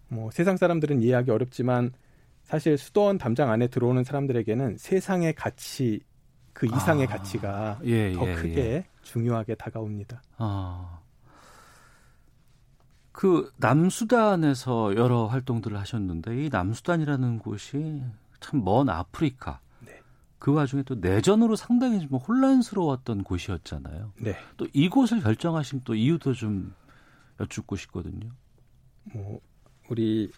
[0.07, 1.91] 뭐 세상 사람들은 이해하기 어렵지만
[2.45, 6.01] 사실 수도원 담장 안에 들어오는 사람들에게는 세상의 가치
[6.53, 8.85] 그 이상의 아, 가치가 예, 더 예, 크게 예.
[9.03, 10.23] 중요하게 다가옵니다.
[10.37, 11.00] 아.
[13.21, 18.03] 그 남수단에서 여러 활동들을 하셨는데 이 남수단이라는 곳이
[18.41, 19.61] 참 먼 아프리카.
[19.81, 20.01] 네.
[20.39, 24.15] 그 와중에 또 내전으로 상당히 좀 혼란스러웠던 곳이었잖아요.
[24.23, 24.37] 네.
[24.57, 26.73] 또 이곳을 결정하신 또 이유도 좀
[27.39, 28.31] 여쭙고 싶거든요.
[29.13, 29.41] 뭐
[29.91, 30.33] 우리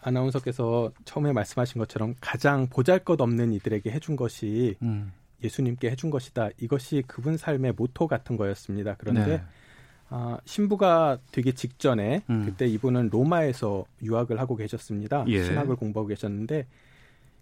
[0.00, 5.12] 아나운서께서 처음에 말씀하신 것처럼 가장 보잘것없는 이들에게 해준 것이 음.
[5.44, 6.48] 예수님께 해준 것이다.
[6.56, 8.94] 이것이 그분 삶의 모토 같은 거였습니다.
[8.96, 9.44] 그런데 네.
[10.10, 12.44] 아, 신부가 되기 직전에 음.
[12.44, 15.24] 그때 이분은 로마에서 유학을 하고 계셨습니다.
[15.28, 15.44] 예.
[15.44, 16.66] 신학을 공부하고 계셨는데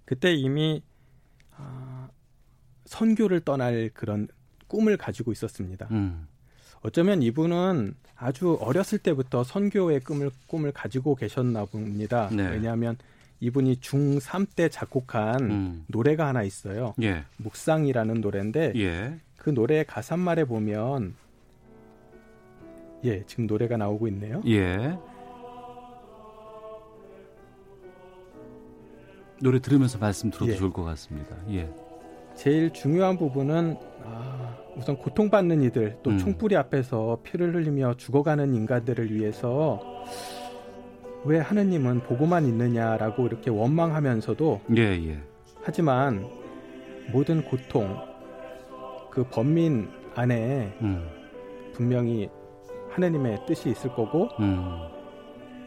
[0.05, 0.83] 그때 이미
[1.57, 2.09] 아,
[2.85, 4.29] 선교를 떠날 그런
[4.69, 5.89] 꿈을 가지고 있었습니다.
[5.91, 6.29] 음.
[6.83, 12.29] 어쩌면 이분은 아주 어렸을 때부터 선교의 꿈을 꿈을 가지고 계셨나 봅니다.
[12.31, 12.51] 네.
[12.51, 12.97] 왜냐하면
[13.41, 15.85] 이분이 중3 때 작곡한 음.
[15.87, 16.95] 노래가 하나 있어요.
[17.03, 17.25] 예.
[17.39, 19.19] 묵상이라는 노래인데 예.
[19.39, 21.15] 그 노래 가사말에 보면
[23.05, 24.43] 예, 지금 노래가 나오고 있네요.
[24.47, 24.99] 예.
[29.41, 30.57] 노래 들으면서 말씀 들어도 예.
[30.57, 31.37] 좋을 것 같습니다.
[31.51, 31.71] 예.
[32.35, 36.19] 제일 중요한 부분은 아, 우선 고통받는 이들 또 음.
[36.19, 39.81] 총불이 앞에서 피를 흘리며 죽어가는 인간들을 위해서
[41.25, 45.19] 왜 하느님은 보고만 있느냐라고 이렇게 원망하면서도 예, 예.
[45.63, 46.29] 하지만
[47.13, 47.97] 모든 고통
[49.11, 51.09] 그 범민 안에 음.
[51.73, 52.29] 분명히
[53.03, 54.77] 하느님의 뜻이 있을 거고 음.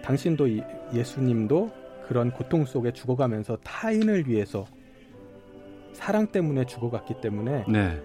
[0.03, 0.63] 당신도 이-
[0.93, 1.71] 예수님도
[2.07, 4.65] 그런 고통 속에 죽어가면서 타인을 위해서
[5.93, 8.01] 사랑 때문에 죽어갔기 때문에 네.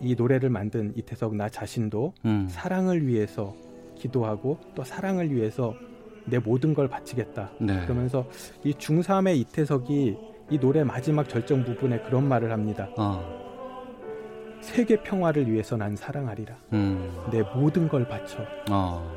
[0.00, 2.46] 이 노래를 만든 이태석 나 자신도 음.
[2.48, 3.54] 사랑을 위해서
[3.96, 5.74] 기도하고 또 사랑을 위해서
[6.24, 7.50] 내 모든 걸 바치겠다.
[7.60, 7.82] 네.
[7.84, 8.26] 그러면서
[8.64, 10.16] 이 중3의 이태석이
[10.50, 12.88] 이 노래 마지막 절정 부분에 그런 말을 합니다.
[12.96, 13.47] 어.
[14.68, 16.54] 세계 평화를 위해서 난 사랑하리라.
[16.74, 17.10] 음.
[17.32, 18.44] 내 모든 걸 바쳐.
[18.70, 19.10] 어.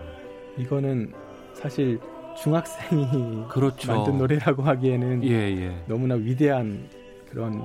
[0.58, 1.12] 이거는
[1.54, 1.99] 사실
[2.41, 3.91] 중학생이 그렇죠.
[3.93, 5.84] 만든 노래라고 하기에는 예, 예.
[5.88, 6.88] 너무나 위대한
[7.30, 7.62] 그런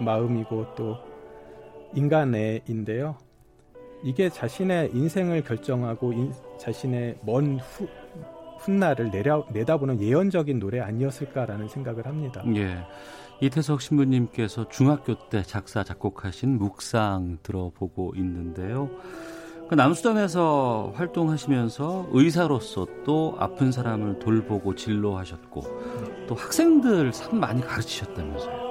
[0.00, 0.96] 마음이고 또
[1.94, 3.16] 인간애인데요.
[4.02, 7.86] 이게 자신의 인생을 결정하고 인- 자신의 먼 후,
[8.58, 12.42] 훗날을 내려, 내다보는 예언적인 노래 아니었을까라는 생각을 합니다.
[12.56, 12.76] 예.
[13.40, 18.90] 이태석 신부님께서 중학교 때 작사 작곡하신 묵상 들어보고 있는데요.
[19.68, 28.68] 그 남수단에서 활동하시면서 의사로서 또 아픈 사람을 돌보고 진로하셨고 또 학생들 참 많이 가르치셨다면서요.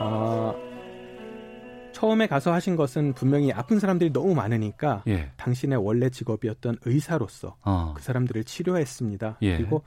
[0.00, 0.54] 아,
[1.92, 5.32] 처음에 가서 하신 것은 분명히 아픈 사람들이 너무 많으니까 예.
[5.36, 7.94] 당신의 원래 직업이었던 의사로서 어.
[7.96, 9.38] 그 사람들을 치료했습니다.
[9.42, 9.56] 예.
[9.56, 9.82] 그리고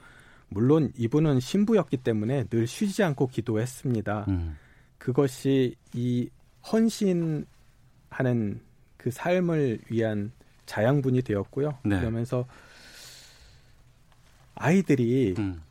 [0.54, 4.26] 물론 이분은 신부였기 때문에 늘 쉬지 않고 기도했습니다.
[4.28, 4.58] 음.
[4.98, 6.30] 그것이 이
[6.72, 7.46] 헌신하는
[8.98, 10.32] 그 삶을 위한
[10.66, 11.78] 자양분이 되었고요.
[11.84, 12.00] 네.
[12.00, 12.46] 그러면서
[14.56, 15.62] 아이들이 음.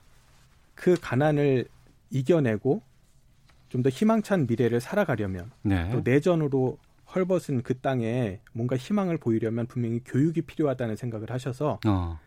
[0.75, 1.69] 그 가난을
[2.11, 2.83] 이겨내고
[3.69, 5.89] 좀 더 희망찬 미래를 살아가려면 네.
[5.93, 6.77] 또 내전으로
[7.15, 12.19] 헐벗은 그 땅에 뭔가 희망을 보이려면 분명히 교육이 필요하다는 생각을 하셔서 어.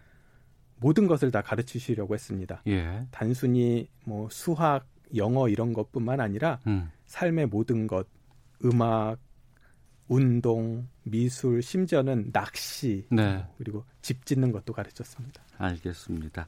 [0.84, 2.62] 모든 것을 다 가르치시려고 했습니다.
[2.68, 3.08] 예.
[3.10, 6.92] 단순히 뭐 수학, 영어 이런 것뿐만 아니라 음.
[7.06, 8.06] 삶의 모든 것,
[8.66, 9.18] 음악,
[10.10, 13.46] 운동, 미술, 심지어는 낚시, 네.
[13.58, 15.42] 그리고 집 짓는 것도 가르쳤습니다.
[15.58, 16.48] 알겠습니다.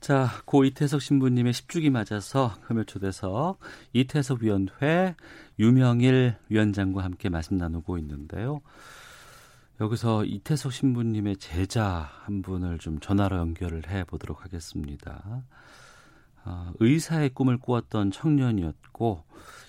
[0.00, 3.58] 자, 고 이태석 신부님의 10주기 맞아서 금요 초대석
[3.94, 5.14] 이태석 위원회
[5.58, 8.60] 유명일 위원장과 함께 말씀 나누고 있는데요.
[9.80, 15.42] 여기서 이태석 신부님의 제자 한 분을 좀 전화로 연결을 해 보도록 하겠습니다.
[16.44, 19.24] 어, 의사의 꿈을 꾸었던 청년이었고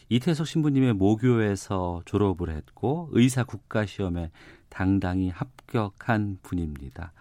[0.10, 4.32] 이태석 신부님의 모교에서 졸업을 했고 의사 국가 시험에
[4.68, 7.14] 당당히 합격한 분입니다.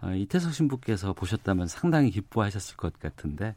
[0.00, 3.56] 어, 이태석 신부께서 보셨다면 상당히 기뻐하셨을 것 같은데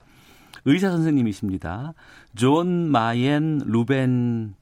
[0.66, 1.94] 의사 선생님이십니다.
[2.36, 4.56] 존 마옌 루벤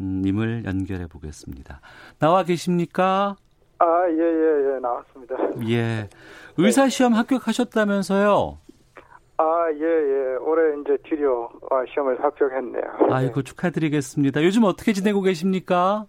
[0.00, 1.80] 님을 연결해 보겠습니다.
[2.18, 3.36] 나와 계십니까?
[3.78, 5.36] 아, 예, 예, 예, 나왔습니다.
[5.68, 6.08] 예.
[6.56, 8.58] 의사 시험 합격하셨다면서요?
[9.38, 10.36] 아, 예, 예.
[10.36, 13.08] 올해 이제 드디어 아, 시험을 합격했네요.
[13.10, 14.44] 아이고, 축하드리겠습니다.
[14.44, 16.06] 요즘 어떻게 지내고 계십니까?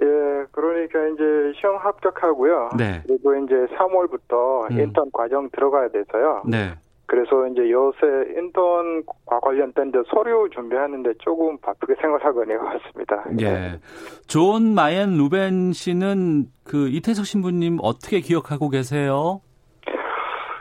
[0.00, 0.06] 예,
[0.52, 2.70] 그러니까 이제 시험 합격하고요.
[2.78, 3.02] 네.
[3.06, 4.80] 그리고 이제 3월부터 음.
[4.80, 6.42] 인턴 과정 들어가야 돼서요.
[6.46, 6.74] 네.
[7.08, 8.06] 그래서 이제 요새
[8.38, 13.24] 인턴과 관련된 이제 서류 준비하는데 조금 바쁘게 생활하고 있는 것 같습니다.
[13.40, 13.80] 예.
[14.26, 19.40] 존 마옌 루벤 씨는 그 이태석 신부님 어떻게 기억하고 계세요?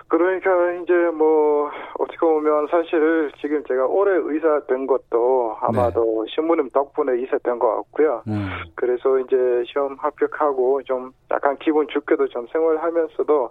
[0.08, 0.50] 그러니까
[0.84, 7.38] 이제 뭐 어떻게 보면 사실 지금 제가 올해 의사 된 것도 아마도 신부님 덕분에 의사
[7.40, 8.24] 된 것 같고요.
[8.28, 8.48] 음.
[8.76, 9.36] 그래서 이제
[9.68, 13.50] 시험 합격하고 좀 약간 기분 좋게도 좀 생활하면서도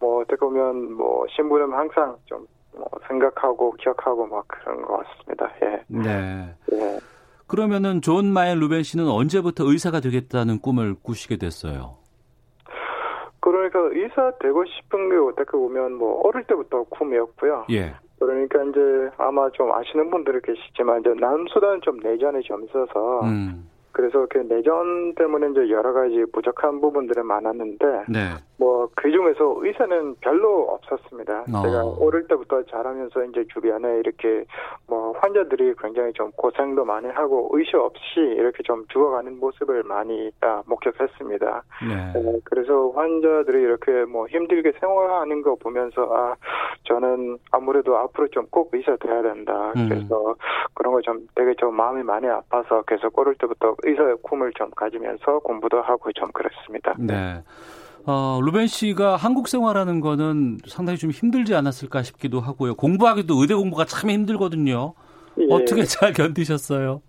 [0.00, 2.46] 뭐 어떻게 보면 뭐 신부님 항상 좀
[2.76, 5.48] 뭐 생각하고 기억하고 막 그런 것 같습니다.
[5.62, 5.84] 예.
[5.86, 6.54] 네.
[6.72, 6.98] 예.
[7.46, 11.98] 그러면은 존 마옌 루벤 씨는 언제부터 의사가 되겠다는 꿈을 꾸시게 됐어요?
[13.44, 17.66] 그러니까 의사 되고 싶은 게 어떻게 보면 뭐 어릴 때부터 꿈이었고요.
[17.70, 17.94] 예.
[18.18, 23.68] 그러니까 이제 아마 좀 아시는 분들이 계시지만 이제 남수단 좀 내전이 좀 있어서 음.
[23.92, 28.30] 그래서 그 내전 때문에 이제 여러 가지 부족한 부분들이 많았는데 네.
[28.58, 31.44] 뭐 그 중에서 의사는 별로 없었습니다.
[31.54, 31.62] 어.
[31.62, 34.44] 제가 어릴 때부터 자라면서 이제 주변에 이렇게
[34.86, 40.62] 뭐 환자들이 굉장히 좀 고생도 많이 하고 의식 없이 이렇게 좀 죽어가는 모습을 많이 아,
[40.66, 41.62] 목격했습니다.
[41.88, 42.12] 네.
[42.18, 46.34] 어, 그래서 환자들이 이렇게 뭐 힘들게 생활하는 거 보면서 아
[46.84, 49.72] 저는 아무래도 앞으로 좀 꼭 의사 돼야 된다.
[49.76, 49.88] 음.
[49.88, 50.34] 그래서
[50.74, 55.40] 그런 거 좀 되게 좀 마음이 많이 아파서 계속 어릴 때부터 의사의 꿈을 좀 가지면서
[55.40, 56.94] 공부도 하고 좀 그랬습니다.
[56.98, 57.42] 네.
[58.06, 62.74] 어, 루벤 씨가 한국 생활하는 거는 상당히 좀 힘들지 않았을까 싶기도 하고요.
[62.74, 64.94] 공부하기도 의대 공부가 참 힘들거든요.
[65.40, 65.46] 예.
[65.50, 67.00] 어떻게 잘 견디셨어요?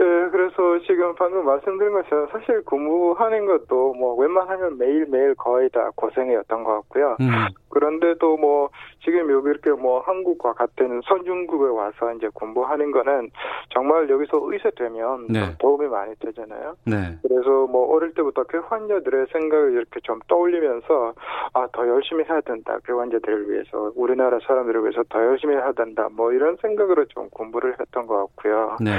[0.00, 6.64] 예, 그래서 지금 방금 말씀드린 것처럼 사실 공부하는 것도 뭐 웬만하면 매일매일 거의 다 고생이었던
[6.64, 7.16] 것 같고요.
[7.20, 7.30] 음.
[7.68, 8.70] 그런데도 뭐
[9.04, 13.30] 지금 여기 이렇게 뭐 한국과 같은 선진국에 와서 이제 공부하는 거는
[13.72, 15.54] 정말 여기서 의사 되면 네.
[15.58, 16.74] 도움이 많이 되잖아요.
[16.86, 17.16] 네.
[17.22, 21.14] 그래서 뭐 어릴 때부터 그 환자들의 생각을 이렇게 좀 떠올리면서
[21.54, 26.08] 아 더 열심히 해야 된다 그 환자들을 위해서 우리나라 사람들을 위해서 더 열심히 해야 된다
[26.10, 28.76] 뭐 이런 생각으로 좀 공부를 했던 것 같고요.
[28.80, 28.90] 네.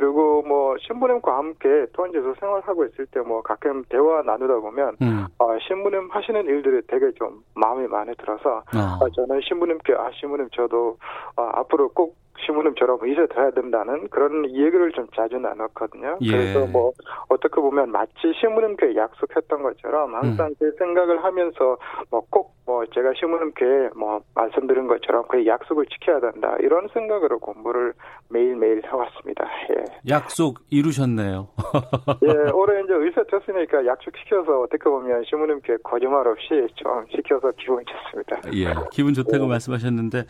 [0.00, 5.26] 그리고 뭐 신부님과 함께 토한제에서 생활하고 있을 때 뭐 가끔 대화 나누다 보면 음.
[5.38, 8.62] 아, 신부님 하시는 일들이 되게 좀 마음이 많이 들어서 어.
[8.74, 10.96] 아, 저는 신부님께 아 신부님 저도
[11.36, 12.14] 아, 앞으로 꼭
[12.44, 16.18] 신부님처럼 의사 돼야 된다는 그런 얘기를 좀 자주 나눴거든요.
[16.20, 16.30] 예.
[16.30, 16.92] 그래서 뭐
[17.28, 21.78] 어떻게 보면 마치 신부님께 약속했던 것처럼 항상 그 생각을 하면서
[22.10, 27.94] 뭐꼭뭐 제가 신부님께 뭐 말씀드린 것처럼 그 약속을 지켜야 된다 이런 생각으로 공부를
[28.28, 29.44] 매일 매일 해왔습니다.
[29.70, 29.84] 예.
[30.08, 31.48] 약속 이루셨네요.
[32.22, 37.84] 예, 올해 이제 의사 됐으니까 약속 시켜서 어떻게 보면 신부님께 거짓말 없이 좀 시켜서 기분이
[37.86, 38.40] 좋습니다.
[38.54, 38.74] 예.
[38.92, 40.24] 기분 좋다고 말씀하셨는데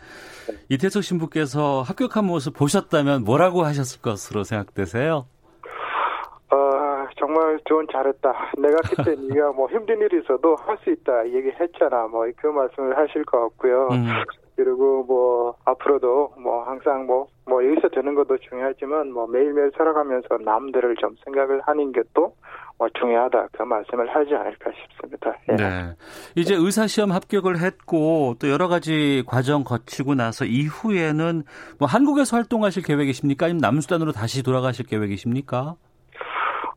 [0.69, 5.25] 이태석 신부께서 합 격한 모습 보셨다면 뭐라고 하셨을 것으로 생각되세요?
[6.49, 6.57] 어,
[7.19, 8.33] 정말 좋은 잘했다.
[8.57, 12.07] 내가 그때 네가 뭐 힘든 일이 있어도 할 수 있다 얘기했잖아.
[12.07, 13.89] 뭐 그 말씀을 하실 것 같고요.
[13.91, 14.05] 음.
[14.55, 21.15] 그리고 뭐 앞으로도 뭐 항상 뭐뭐 여기서 되는 것도 중요하지만 뭐 매일매일 살아가면서 남들을 좀
[21.25, 22.33] 생각을 하는 것도 뭐
[22.99, 25.35] 중요하다 그 말씀을 하지 않을까 싶습니다.
[25.49, 25.55] 예.
[25.55, 25.95] 네.
[26.35, 31.43] 이제 의사 시험 합격을 했고 또 여러 가지 과정 거치고 나서 이후에는
[31.79, 33.47] 뭐 한국에서 활동하실 계획이십니까?
[33.47, 35.75] 아니면 남수단으로 다시 돌아가실 계획이십니까?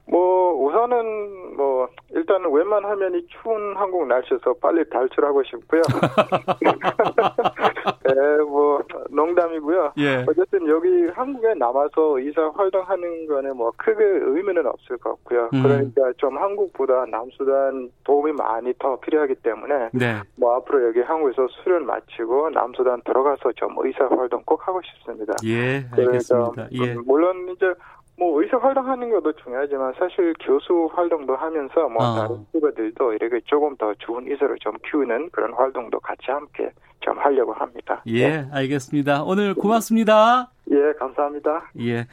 [0.07, 5.83] 뭐 우선은 뭐 일단 웬만하면 이 추운 한국 날씨에서 빨리 탈출하고 싶고요.
[8.05, 8.15] 네,
[8.45, 9.93] 뭐 농담이고요.
[9.99, 10.25] 예.
[10.29, 15.51] 어쨌든 여기 한국에 남아서 의사 활동하는 거는 뭐 크게 의미는 없을 것 같고요.
[15.55, 15.63] 음.
[15.63, 20.17] 그러니까 좀 한국보다 남수단 도움이 많이 더 필요하기 때문에 네.
[20.37, 25.35] 뭐 앞으로 여기 한국에서 수련 마치고 남수단 들어가서 좀 의사 활동 꼭 하고 싶습니다.
[25.45, 26.69] 예, 알겠습니다.
[26.73, 26.95] 예.
[26.95, 27.73] 음, 물론 이제
[28.21, 32.15] 뭐 의사 활동하는 것도 중요하지만 사실 교수 활동도 하면서 뭐 아.
[32.17, 36.71] 다른 후배들도 이렇게 조금 더 좋은 의사를 좀 키우는 그런 활동도 같이 함께
[37.01, 38.03] 좀 하려고 합니다.
[38.07, 39.23] 예, 알겠습니다.
[39.25, 40.51] 오늘 고맙습니다.
[40.71, 41.71] 예, 감사합니다.
[41.81, 42.07] 예.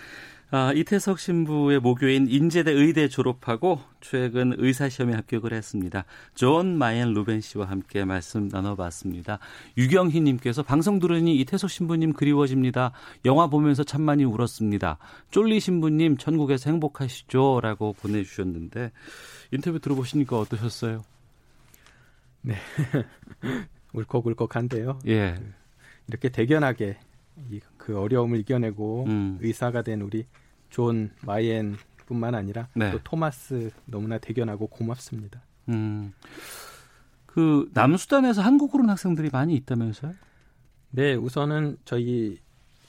[0.50, 6.06] 아, 이태석 신부의 모교인 인제대 의대 졸업하고 최근 의사시험에 합격을 했습니다.
[6.36, 9.40] 존 마옌 루벤 씨와 함께 말씀 나눠봤습니다.
[9.78, 12.94] 유경희 님께서 방송 들으니 이태석 신부님 그리워집니다.
[13.26, 15.00] 영화 보면서 참 많이 울었습니다.
[15.32, 17.60] 쫄리 신부님 천국에서 행복하시죠?
[17.62, 18.94] 라고 보내주셨는데
[19.52, 21.04] 인터뷰 들어보시니까 어떠셨어요?
[22.42, 22.56] 네.
[23.94, 25.00] 울컥울컥한데요.
[25.08, 25.36] 예.
[26.08, 26.98] 이렇게 대견하게
[27.52, 29.38] 이, 그 어려움을 이겨내고 음.
[29.42, 30.26] 의사가 된 우리
[30.70, 31.76] 존 마옌
[32.06, 32.92] 뿐만 아니라 네.
[32.92, 35.42] 또 토마스 너무나 대견하고 고맙습니다.
[35.70, 36.14] 음.
[37.26, 40.14] 그 남수단에서 한국으로 온 학생들이 많이 있다면서요?
[40.92, 42.40] 네, 우선은 저희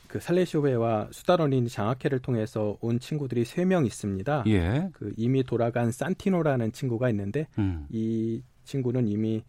[0.07, 4.45] 그 살레시오회와 어린이 장학회를 통해서 온 친구들이 세 명 있습니다.
[4.47, 4.89] 예.
[4.95, 7.87] 그 이미 돌아간 산티노라는 친구가 있는데 음.
[7.91, 9.45] 이 친구는 이미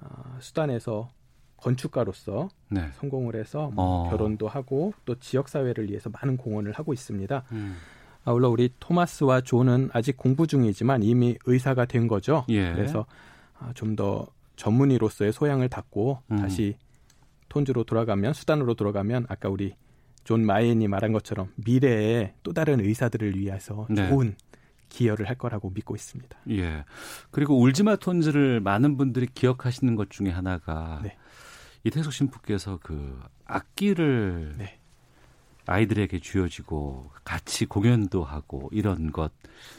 [0.00, 1.10] 어, 수단에서
[1.56, 2.88] 건축가로서 네.
[2.94, 4.10] 성공을 해서 뭐 어.
[4.10, 7.44] 결혼도 하고 또 지역 사회를 위해서 많은 공헌을 하고 있습니다.
[7.52, 7.76] 음.
[8.24, 12.44] 아울러 우리 토마스와 존은 아직 공부 중이지만 이미 의사가 된 거죠.
[12.48, 12.72] 예.
[12.72, 13.06] 그래서
[13.58, 14.26] 아, 좀더
[14.56, 16.36] 전문의로서의 소양을 닦고 음.
[16.36, 16.76] 다시
[17.48, 19.74] 톤즈로 돌아가면 수단으로 돌아가면 아까 우리
[20.24, 24.08] 존 마옌이 말한 것처럼 미래에 또 다른 의사들을 위해서 네.
[24.08, 24.36] 좋은
[24.88, 26.36] 기여를 할 거라고 믿고 있습니다.
[26.50, 26.84] 예.
[27.30, 31.16] 그리고 울지마 톤즈를 많은 분들이 기억하시는 것 중에 하나가 네.
[31.84, 34.78] 이태석 신부께서 그 악기를 네.
[35.66, 39.32] 아이들에게 쥐어주고 같이 공연도 하고 이런 것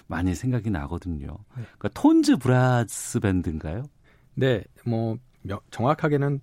[0.07, 1.27] 많이 생각이 나거든요.
[1.57, 1.63] 네.
[1.77, 3.83] 그러니까 톤즈 브라스 밴드인가요?
[4.35, 6.41] 네, 뭐 명- 정확하게는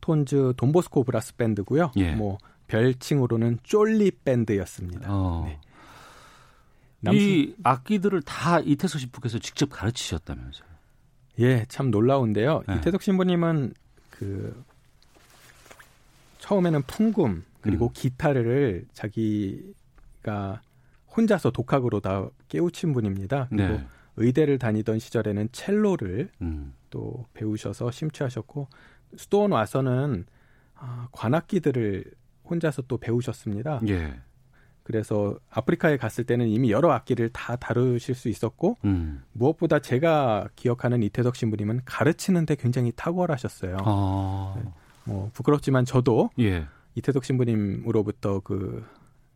[0.00, 1.92] 톤즈 돈보스코 브라스 밴드고요.
[1.96, 2.14] 예.
[2.14, 2.38] 뭐
[2.68, 5.06] 별칭으로는 쫄리 밴드였습니다.
[5.12, 5.42] 어.
[5.46, 5.60] 네.
[7.12, 10.68] 이 악기들을 다 이태석 신부께서 직접 가르치셨다면서요?
[11.40, 12.62] 예, 참 놀라운데요.
[12.66, 12.76] 네.
[12.76, 13.74] 이태석 신부님은
[14.10, 14.64] 그
[16.38, 17.90] 처음에는 풍금 그리고 음.
[17.92, 20.62] 기타를 자기가
[21.16, 23.46] 혼자서 독학으로 다 깨우친 분입니다.
[23.50, 23.86] 그리고 네.
[24.16, 26.74] 의대를 다니던 시절에는 첼로를 음.
[26.90, 28.68] 또 배우셔서 심취하셨고
[29.16, 30.26] 수도원 와서는
[30.74, 32.04] 아, 관악기들을
[32.44, 33.80] 혼자서 또 배우셨습니다.
[33.88, 34.20] 예.
[34.88, 39.22] 그래서 아프리카에 갔을 때는 이미 여러 악기를 다 다루실 수 있었고 음.
[39.34, 43.76] 무엇보다 제가 기억하는 이태석 신부님은 가르치는데 굉장히 탁월하셨어요.
[43.84, 44.54] 아.
[45.04, 46.64] 뭐 부끄럽지만 저도 예.
[46.94, 48.82] 이태석 신부님으로부터 그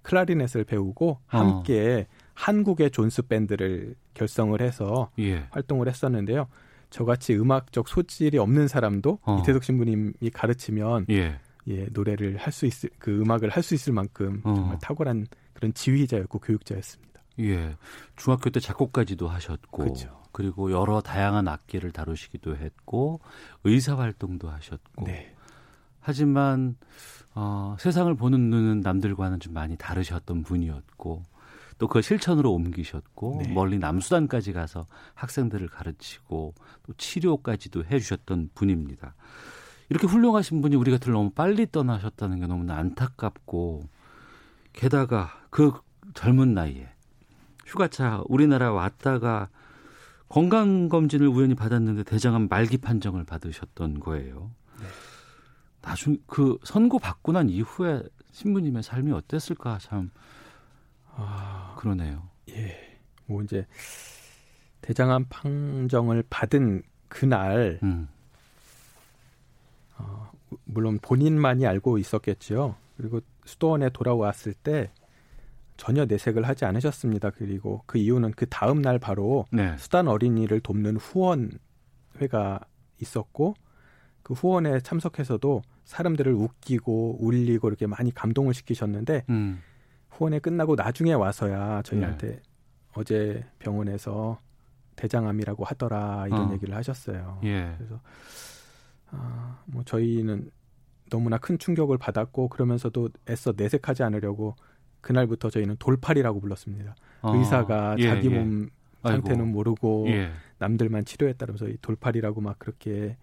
[0.01, 1.19] 클라리넷을 배우고 어.
[1.27, 5.49] 함께 한국의 존스 밴드를 결성을 해서 예.
[5.51, 6.47] 활동을 했었는데요.
[6.89, 9.39] 저같이 음악적 소질이 없는 사람도 어.
[9.43, 11.39] 이태석 신부님이 가르치면 예.
[11.69, 14.55] 예, 노래를 할 수 있을 그 음악을 할 수 있을 만큼 어.
[14.55, 17.21] 정말 탁월한 그런 지휘자였고 교육자였습니다.
[17.41, 17.77] 예.
[18.17, 20.21] 중학교 때 작곡까지도 하셨고 그렇죠.
[20.33, 23.21] 그리고 여러 다양한 악기를 다루시기도 했고
[23.65, 25.35] 의사 활동도 하셨고 네.
[26.01, 26.77] 하지만
[27.35, 31.25] 어, 세상을 보는 눈은 남들과는 좀 많이 다르셨던 분이었고
[31.79, 33.53] 또 그 실천으로 옮기셨고 네.
[33.53, 36.55] 멀리 남수단까지 가서 학생들을 가르치고
[36.87, 39.15] 또 치료까지도 해주셨던 분입니다.
[39.93, 43.83] 이렇게 훌륭하신 분이 우리 곁을 너무 빨리 떠나셨다는 게 너무나 안타깝고
[44.73, 45.73] 게다가 그
[46.15, 46.89] 젊은 나이에
[47.67, 49.51] 휴가차 우리나라 왔다가
[50.31, 54.51] 건강검진을 우연히 받았는데 대장암 말기 판정을 받으셨던 거예요.
[55.83, 60.11] 나중 그 선고 받고 난 이후에 신부님의 삶이 어땠을까 참
[61.07, 62.31] 아, 그러네요.
[62.49, 62.99] 예.
[63.27, 63.67] 뭐 이제
[64.81, 68.09] 대장암 판정을 받은 그날 음.
[69.99, 70.31] 어,
[70.65, 72.77] 물론 본인만이 알고 있었겠지요.
[72.97, 74.91] 그리고 수도원에 돌아왔을 때
[75.77, 77.31] 전혀 내색을 하지 않으셨습니다.
[77.31, 79.77] 그리고 그 이유는 그 다음 날 바로 네.
[79.79, 82.61] 수단 어린이를 돕는 후원회가
[83.01, 83.55] 있었고
[84.23, 89.61] 그 후원에 참석해서도 사람들을 웃기고 울리고 이렇게 많이 감동을 시키셨는데 음.
[90.11, 92.43] 후원회 끝나고 나중에 와서야 저희한테 네.
[92.95, 94.39] 어제 병원에서
[94.97, 96.53] 대장암이라고 하더라 이런 어.
[96.53, 97.41] 얘기를 하셨어요.
[97.45, 97.75] 예.
[97.79, 98.01] 그래서
[99.13, 100.51] 아, 뭐 저희는
[101.11, 104.57] 너무나 큰 충격을 받았고 그러면서도 애써 내색하지 않으려고
[105.01, 106.95] 그날부터 저희는 돌팔이라고 불렀습니다.
[107.23, 107.37] 어.
[107.37, 108.39] 의사가 예, 자기 예.
[108.39, 108.69] 몸
[109.03, 109.17] 아이고.
[109.23, 110.31] 상태는 모르고 예.
[110.59, 113.17] 남들만 치료했다면서 이 돌팔이라고 막 그렇게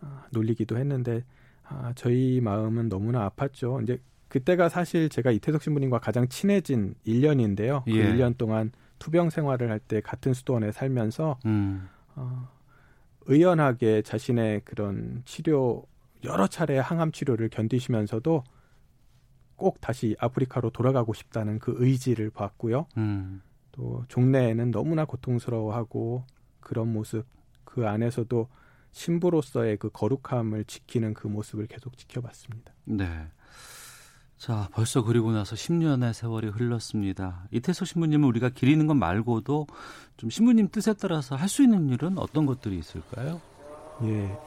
[0.00, 1.24] 아, 놀리기도 했는데
[1.64, 3.82] 아, 저희 마음은 너무나 아팠죠.
[3.82, 7.84] 이제 그때가 사실 제가 이태석 신부님과 가장 친해진 1년인데요.
[7.84, 8.12] 그 예.
[8.12, 11.88] 1년 동안 투병 생활을 할 때 같은 수도원에 살면서 음.
[12.14, 12.48] 어,
[13.28, 15.84] 의연하게 자신의 그런 치료
[16.24, 18.42] 여러 차례 항암 치료를 견디시면서도
[19.56, 22.86] 꼭 다시 아프리카로 돌아가고 싶다는 그 의지를 봤고요.
[22.96, 23.42] 음.
[23.72, 26.24] 또 종래에는 너무나 고통스러워하고
[26.60, 27.24] 그런 모습
[27.64, 28.48] 그 안에서도
[28.92, 32.72] 신부로서의 그 거룩함을 지키는 그 모습을 계속 지켜봤습니다.
[32.84, 33.28] 네.
[34.38, 37.42] 자, 벌써 그리고 나서 10년의 세월이 흘렀습니다.
[37.50, 39.66] 이태석 신부님은 우리가 기리는 것 말고도
[40.16, 43.40] 좀 신부님 뜻에 따라서 할 수 있는 일은 어떤 것들이 있을까요?
[44.04, 44.38] 예.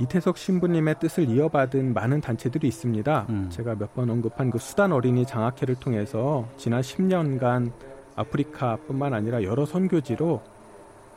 [0.00, 3.26] 이태석 신부님의 뜻을 이어받은 많은 단체들이 있습니다.
[3.28, 3.46] 음.
[3.50, 7.72] 제가 몇 번 언급한 그 수단 어린이 장학회를 통해서 지난 10년간
[8.16, 10.42] 아프리카뿐만 아니라 여러 선교지로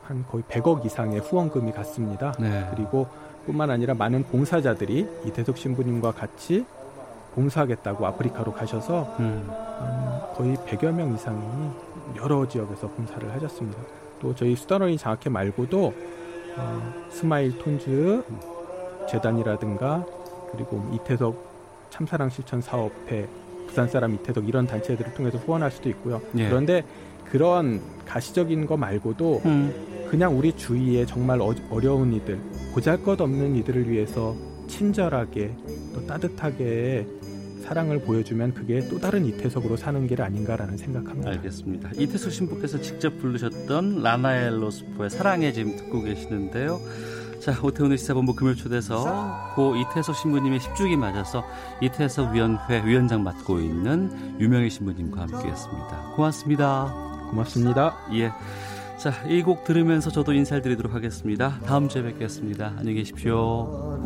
[0.03, 2.31] 한 거의 100억 이상의 후원금이 갔습니다.
[2.39, 2.67] 네.
[2.73, 3.07] 그리고
[3.45, 6.65] 뿐만 아니라 많은 봉사자들이 이태석 신부님과 같이
[7.37, 9.47] 봉사하겠다고 아프리카로 가셔서 음.
[9.47, 11.39] 한 거의 100여 명 이상이
[12.17, 13.79] 여러 지역에서 봉사를 하셨습니다.
[14.19, 15.93] 또 저희 수단어린이 장학회 말고도
[16.57, 18.23] 어, 스마일 톤즈
[19.09, 20.03] 재단이라든가
[20.51, 23.27] 그리고 이태석 참사랑 실천 사업회
[23.67, 26.19] 부산 사람 이태석 이런 단체들을 통해서 후원할 수도 있고요.
[26.37, 26.49] 예.
[26.49, 26.83] 그런데
[27.25, 30.07] 그런 가시적인 거 말고도 음.
[30.09, 32.39] 그냥 우리 주위에 정말 어, 어려운 이들,
[32.73, 34.35] 보잘것없는 이들을 위해서
[34.67, 35.53] 친절하게
[35.93, 37.05] 또 따뜻하게
[37.67, 41.31] 사랑을 보여주면 그게 또 다른 이태석으로 사는 길 아닌가라는 생각합니다.
[41.31, 41.89] 알겠습니다.
[41.97, 46.79] 이태석 신부께서 직접 부르셨던 라나엘 로스포의 사랑에 지금 듣고 계시는데요.
[47.41, 51.43] 자, 오태훈의 시사본부 금요일 초대서 고 이태석 신부님의 10주기 맞아서
[51.81, 56.13] 이태석 위원회 위원장 맡고 있는 유명희 신부님과 함께했습니다.
[56.15, 56.93] 고맙습니다.
[57.29, 57.97] 고맙습니다.
[58.13, 58.31] 예.
[58.97, 61.59] 자, 이 곡 들으면서 저도 인사를 드리도록 하겠습니다.
[61.65, 62.73] 다음 주에 뵙겠습니다.
[62.77, 63.97] 안녕히 계십시오.